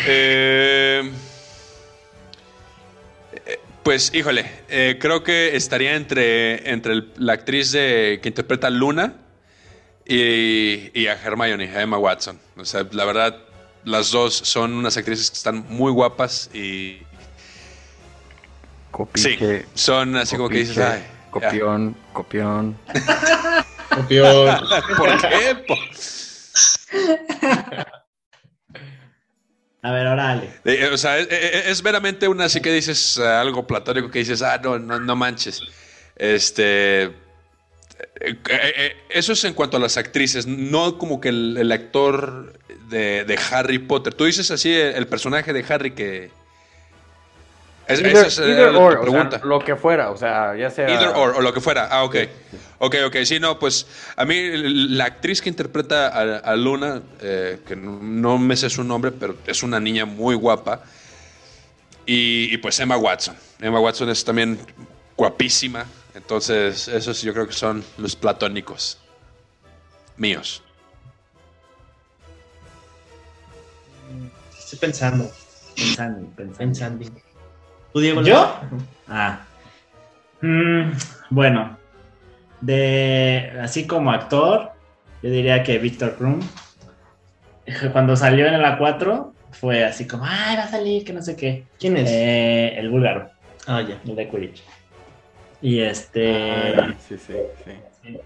[0.06, 1.12] Eh,
[3.90, 8.70] pues, híjole, eh, creo que estaría entre, entre el- la actriz de, que interpreta a
[8.70, 9.16] Luna
[10.06, 12.40] y, y a Hermione, a Emma Watson.
[12.56, 13.36] O sea, la verdad,
[13.86, 17.00] las dos son unas actrices que están muy guapas y
[19.16, 19.40] sí,
[19.74, 21.32] son así como que dices, ay, ya.
[21.32, 22.78] copión copión
[23.96, 24.60] Copión.
[24.98, 25.66] ¿por qué?
[29.82, 30.50] A ver, ahora Ale.
[30.66, 34.42] Eh, o sea, es, es- meramente una así que dices eh, algo platónico que dices,
[34.42, 35.62] ah, no, no, no manches.
[36.18, 37.04] Este.
[37.04, 37.12] eh,
[38.20, 42.60] eh, eh, eso es en cuanto a las actrices, no como que el, actor
[42.90, 44.14] de, de Harry Potter.
[44.14, 46.32] Tú dices así el personaje de Harry que.
[47.90, 49.42] Es- Either- esa es eh, either la or, o sea, pregunta.
[49.44, 50.88] lo que fuera, o sea, ya sea.
[50.90, 51.88] Either or, o lo que fuera.
[51.92, 52.16] Ah, ok.
[52.78, 53.16] Ok, ok.
[53.26, 58.00] Sí, no, pues a mí la actriz que interpreta a, a Luna, eh, que no,
[58.02, 60.84] no me sé su nombre, pero es una niña muy guapa.
[62.06, 63.36] Y, y, pues Emma Watson.
[63.60, 64.60] Emma Watson es también
[65.18, 65.86] guapísima.
[66.16, 68.98] Entonces, esos yo creo que son los platónicos
[70.18, 70.64] míos.
[74.58, 75.32] Estoy pensando,
[75.76, 76.58] Pensando, pensando.
[77.00, 77.22] pensando.
[77.94, 78.22] ¿Tú, Diego?
[78.22, 78.56] ¿Yo?
[79.08, 79.40] Ah.
[80.42, 80.92] Mm,
[81.30, 81.78] bueno,
[82.62, 84.72] de así como actor,
[85.24, 86.40] yo diría que Víctor Krum.
[87.92, 91.36] Cuando salió en la 4, fue así como, ay, va a salir, que no sé
[91.36, 91.66] qué.
[91.80, 92.10] ¿Quién es?
[92.10, 93.30] Eh, el búlgaro,
[93.68, 94.00] ah, ya.
[94.06, 94.64] el de Quidditch.
[95.62, 96.76] Y este.
[96.78, 97.34] Ah, sí, sí,
[97.66, 98.18] sí.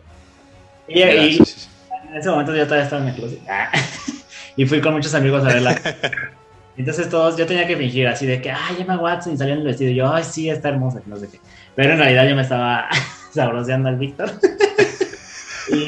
[0.87, 1.69] y, Ya, y sí, sí, sí.
[2.09, 3.39] en ese momento yo todavía estaba en el closet.
[3.49, 3.71] Ah.
[4.55, 5.75] y fui con muchos amigos a verla.
[6.75, 9.59] Entonces todos, yo tenía que fingir así de que, ay, Emma Watson, y salía en
[9.59, 9.91] el vestido.
[9.91, 11.39] Y yo, ay, sí, está hermosa, no sé qué.
[11.75, 12.87] Pero en realidad yo me estaba
[13.31, 14.31] sabroseando al Víctor.
[15.69, 15.87] y en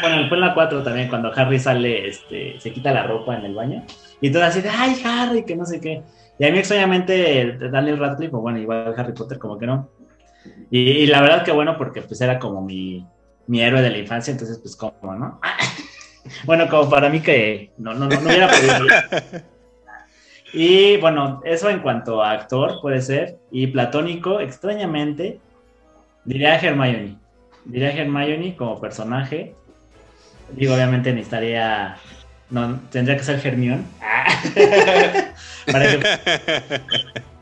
[0.00, 3.44] bueno, fue en la 4 también, cuando Harry sale, este, se quita la ropa en
[3.44, 3.84] el baño.
[4.20, 6.02] Y todo así de, ay, Harry, que no sé qué.
[6.38, 9.90] Y a mí extrañamente Daniel Radcliffe, o bueno, igual Harry Potter, como que no.
[10.70, 13.06] Y, y la verdad que bueno, porque pues era como mi,
[13.46, 15.40] mi héroe de la infancia, entonces pues como, ¿no?
[16.44, 18.86] bueno, como para mí que no, no, no, no hubiera podido.
[20.52, 23.36] Y bueno, eso en cuanto a actor puede ser.
[23.50, 25.38] Y platónico, extrañamente,
[26.24, 27.16] diría Hermione.
[27.64, 29.54] Diría Hermione como personaje.
[30.52, 31.96] Digo, obviamente necesitaría.
[32.48, 33.36] No, tendría que ser.
[35.70, 35.98] Para que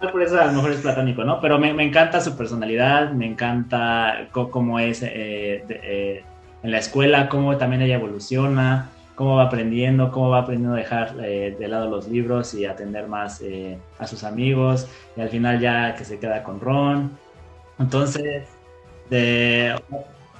[0.10, 1.40] por eso a lo mejor es platónico, ¿no?
[1.40, 6.24] Pero me, me encanta su personalidad, me encanta cómo es eh, de- eh,
[6.64, 11.14] en la escuela, cómo también ella evoluciona, cómo va aprendiendo, cómo va aprendiendo a dejar
[11.22, 15.60] eh, de lado los libros y atender más eh, a sus amigos, y al final
[15.60, 17.12] ya que se queda con Ron.
[17.78, 18.48] Entonces,
[19.10, 19.74] de,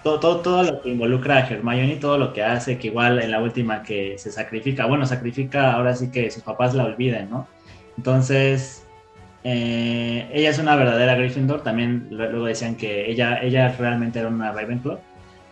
[0.03, 3.41] todo, todo, lo que involucra a Hermione, todo lo que hace, que igual en la
[3.41, 7.47] última que se sacrifica, bueno, sacrifica ahora sí que sus papás la olviden, ¿no?
[7.99, 8.87] Entonces,
[9.45, 11.63] eh, ella es una verdadera Gryffindor.
[11.63, 14.99] También luego decían que ella, ella realmente era una Ravenclaw.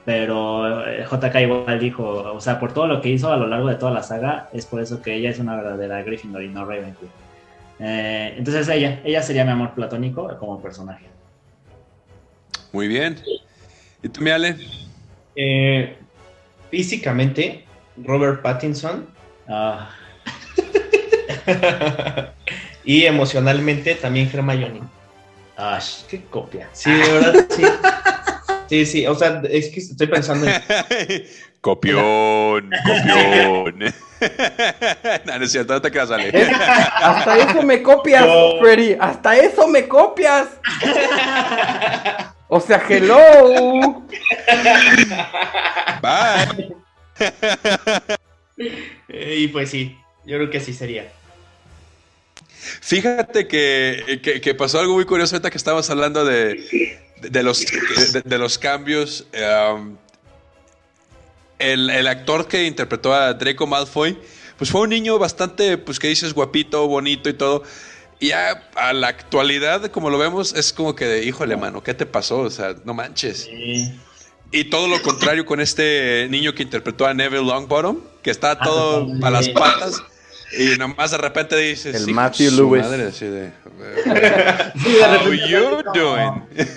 [0.04, 3.68] Pero eh, JK igual dijo, o sea, por todo lo que hizo a lo largo
[3.68, 6.64] de toda la saga, es por eso que ella es una verdadera Gryffindor y no
[6.64, 7.10] Ravenclaw.
[7.78, 11.06] Eh, entonces ella, ella sería mi amor platónico como personaje.
[12.72, 13.16] Muy bien.
[14.02, 14.56] ¿Y tú, Miale?
[15.36, 15.96] Eh,
[16.70, 17.64] físicamente,
[17.96, 19.06] Robert Pattinson.
[19.48, 19.90] Ah,
[22.84, 24.80] y emocionalmente también Hermione.
[25.56, 26.68] ash, qué copia.
[26.72, 27.62] Sí, de verdad, sí.
[28.72, 30.54] Sí, sí, o sea, es que estoy pensando en...
[31.60, 33.78] copión, copión.
[35.26, 36.30] no, no es cierto, no te quedas, Ale.
[36.94, 38.58] Hasta eso me copias, No.
[38.62, 38.96] Freddy.
[38.98, 40.48] Hasta eso me copias.
[42.48, 44.06] O sea, hello.
[46.00, 46.74] Bye.
[49.10, 51.12] Y pues sí, yo creo que así sería.
[52.80, 56.98] Fíjate que, que- que pasó algo muy curioso ahorita que estábamos hablando de,
[57.30, 57.64] de los,
[58.12, 59.26] de, de los cambios.
[59.72, 59.96] um,
[61.58, 64.18] el, el actor que interpretó a Draco Malfoy,
[64.58, 67.62] pues fue un niño bastante, pues que dices, guapito, bonito y todo.
[68.18, 71.94] Y ya a la actualidad, como lo vemos, es como que, de, híjole, mano, ¿qué
[71.94, 72.40] te pasó?
[72.40, 73.44] O sea, no manches.
[73.44, 73.92] Sí.
[74.52, 78.58] Y todo lo contrario con este niño que interpretó a Neville Longbottom, que está Ah,
[78.62, 79.26] todo totalmente.
[79.26, 80.02] a las patas.
[80.58, 81.94] Y nomás de repente dices...
[81.96, 82.82] El "Hijo Matthew Lewis".
[82.82, 83.50] madre", así de,
[84.82, 86.32] Sí, de How you como- doing?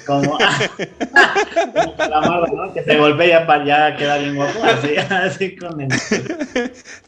[0.05, 0.37] Como,
[1.73, 2.73] como Calamardo, ¿no?
[2.73, 4.63] Que se golpea ya, pa- ya queda bien guapo.
[4.63, 5.89] Así, así con el.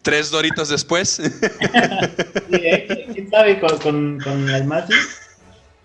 [0.02, 1.22] Tres doritos después.
[2.50, 3.08] Sí, ¿eh?
[3.14, 3.60] ¿Quién sabe?
[3.60, 4.96] Con, con, con el Matthew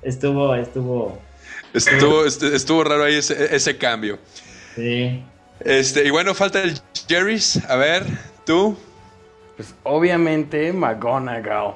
[0.03, 1.21] estuvo, estuvo.
[1.75, 4.19] estuvo, est- estuvo raro ahí ese, ese cambio.
[4.77, 5.23] Sí.
[5.65, 6.79] Este, y bueno, falta el
[7.09, 7.59] Jerry's.
[7.69, 8.05] A ver,
[8.47, 8.77] tú.
[9.57, 11.75] Pues obviamente McGonagall.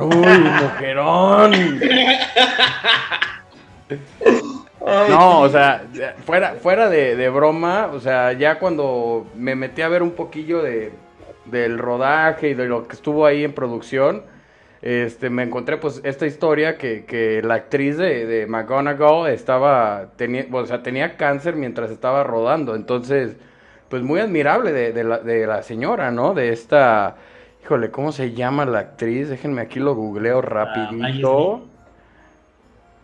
[0.00, 1.52] Uy, mujerón.
[5.08, 5.84] No, o sea,
[6.24, 10.62] fuera, fuera de, de broma, o sea, ya cuando me metí a ver un poquillo
[10.62, 10.92] de,
[11.46, 14.22] del rodaje y de lo que estuvo ahí en producción,
[14.82, 20.46] este, me encontré pues esta historia que, que la actriz de, de McGonagall estaba, tenía,
[20.52, 23.36] o sea, tenía cáncer mientras estaba rodando, entonces,
[23.88, 26.34] pues muy admirable de, de la, de la señora, ¿no?
[26.34, 27.16] De esta,
[27.62, 29.28] híjole, ¿cómo se llama la actriz?
[29.28, 31.62] Déjenme aquí lo googleo rapidito.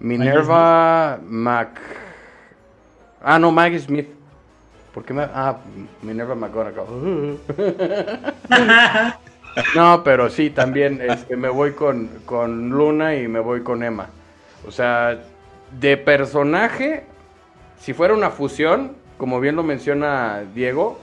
[0.01, 1.81] Minerva Mac...
[3.23, 4.09] Ah, no, Maggie Smith.
[4.93, 5.23] ¿Por qué me...?
[5.33, 5.59] Ah,
[6.03, 7.39] Minerva McGonagall.
[9.75, 14.09] No, pero sí, también este, me voy con, con Luna y me voy con Emma.
[14.67, 15.21] O sea,
[15.79, 17.05] de personaje,
[17.79, 20.99] si fuera una fusión, como bien lo menciona Diego,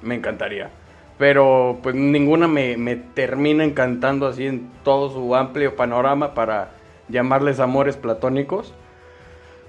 [0.00, 0.70] me encantaría.
[1.18, 6.70] Pero pues ninguna me, me termina encantando así en todo su amplio panorama para
[7.10, 8.72] llamarles amores platónicos.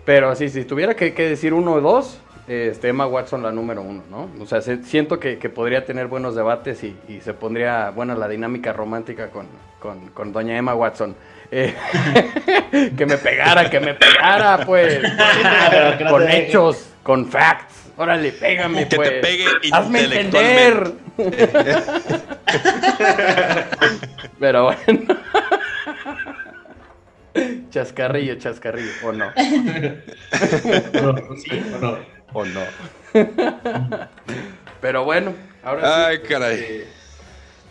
[0.06, 3.82] Pero así, si tuviera que, que decir uno o dos, este, Emma Watson la número
[3.82, 4.30] uno, ¿no?
[4.42, 8.16] O sea, se- siento que, que podría tener buenos debates y, y se pondría buena
[8.16, 9.48] la dinámica romántica con,
[9.82, 11.18] con, con doña Emma Watson.
[11.52, 11.74] Eh,
[12.98, 15.02] que me pegara, que me pegara, pues.
[16.00, 17.74] No con hechos, con facts.
[17.96, 19.12] Órale, pégame, Que te pues.
[19.22, 20.92] pegue Hazme entender.
[24.42, 25.18] Pero bueno.
[27.70, 29.32] Chascarrillo, chascarrillo, o no.
[31.38, 31.98] ¿Sí o no?
[32.34, 32.62] O no.
[34.82, 35.34] Pero bueno,
[35.64, 35.88] ahora sí.
[36.08, 36.60] Ay, caray.
[36.60, 36.88] eh,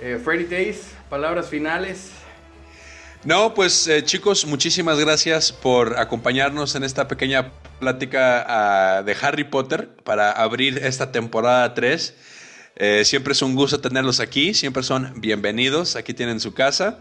[0.00, 2.12] eh, Freddy Days, palabras finales.
[3.26, 7.50] No, pues eh, chicos, muchísimas gracias por acompañarnos en esta pequeña
[7.80, 8.44] plática
[8.98, 12.14] ah, de Harry Potter para abrir esta temporada 3.
[12.76, 17.00] Eh, siempre es un gusto tenerlos aquí, siempre son bienvenidos, aquí tienen su casa.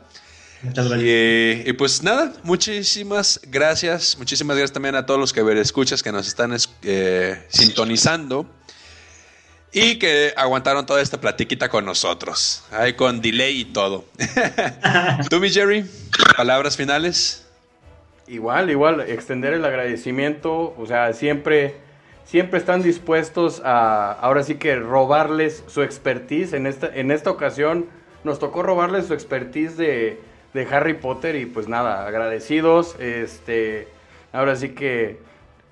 [0.63, 1.07] Muchas gracias.
[1.07, 6.11] Y, y pues nada, muchísimas gracias, muchísimas gracias también a todos los que escuchas que
[6.11, 8.49] nos están es- eh, sintonizando
[9.75, 14.05] y que aguantaron toda esta platiquita con nosotros, ahí con delay y todo.
[15.29, 15.85] Tú, mi Jerry,
[16.37, 17.45] palabras finales.
[18.25, 21.75] Igual, igual, extender el agradecimiento, o sea, siempre,
[22.23, 26.53] siempre están dispuestos a, ahora sí que robarles su expertise.
[26.53, 27.87] En esta, en esta ocasión
[28.23, 30.21] nos tocó robarles su expertise de,
[30.53, 32.95] de Harry Potter y pues nada, agradecidos.
[32.97, 33.89] Este,
[34.31, 35.19] ahora sí que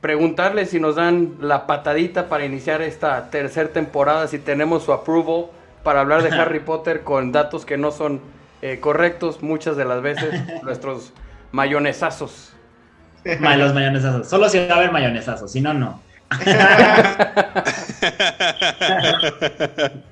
[0.04, 5.46] preguntarles si nos dan la patadita para iniciar esta tercera temporada, si tenemos su approval
[5.82, 8.20] para hablar de Harry Potter con datos que no son
[8.62, 11.14] eh, correctos muchas de las veces, nuestros
[11.54, 12.52] mayonesazos.
[13.40, 14.28] Ma- los mayonesazos.
[14.28, 16.02] Solo si va a haber mayonesazos, si no, no.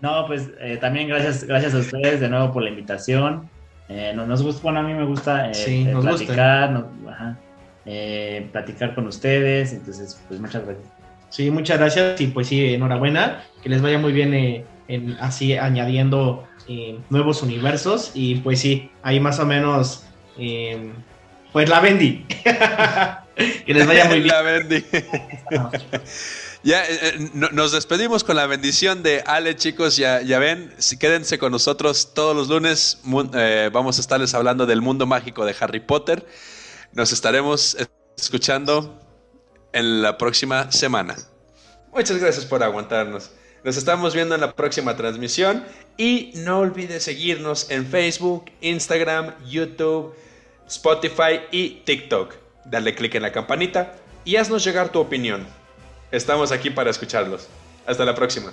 [0.00, 3.48] No, pues eh, también gracias, gracias a ustedes de nuevo por la invitación.
[3.88, 6.68] Eh, nos, nos gusta, bueno, a mí me gusta eh, Sí, eh, nos gusta.
[6.68, 7.36] nos- ajá,
[7.86, 9.72] eh, platicar con ustedes.
[9.72, 10.86] Entonces, pues muchas gracias.
[11.30, 15.56] Sí, muchas gracias y pues sí, enhorabuena, que les vaya muy bien eh, en, así
[15.56, 20.04] añadiendo eh, nuevos universos y pues sí, ahí más o menos,
[20.38, 20.92] eh,
[21.52, 22.26] pues la vendí.
[23.64, 24.28] que les vaya muy bien.
[24.28, 24.84] La bendi.
[26.64, 29.96] Ya, eh, no- nos despedimos con la bendición de Ale, chicos.
[29.96, 33.00] Ya, ya ven, si quédense con nosotros todos los lunes.
[33.34, 36.24] eh, vamos a estarles hablando del mundo mágico de Harry Potter.
[36.92, 37.76] Nos estaremos
[38.18, 39.00] escuchando
[39.72, 41.16] en la próxima semana.
[41.90, 43.30] Muchas gracias por aguantarnos.
[43.64, 45.64] Nos estamos viendo en la próxima transmisión.
[45.96, 50.14] Y no olvides seguirnos en Facebook, Instagram, YouTube,
[50.66, 52.34] Spotify y TikTok.
[52.66, 55.46] Dale click en la campanita y haznos llegar tu opinión.
[56.10, 57.48] Estamos aquí para escucharlos.
[57.86, 58.52] Hasta la próxima.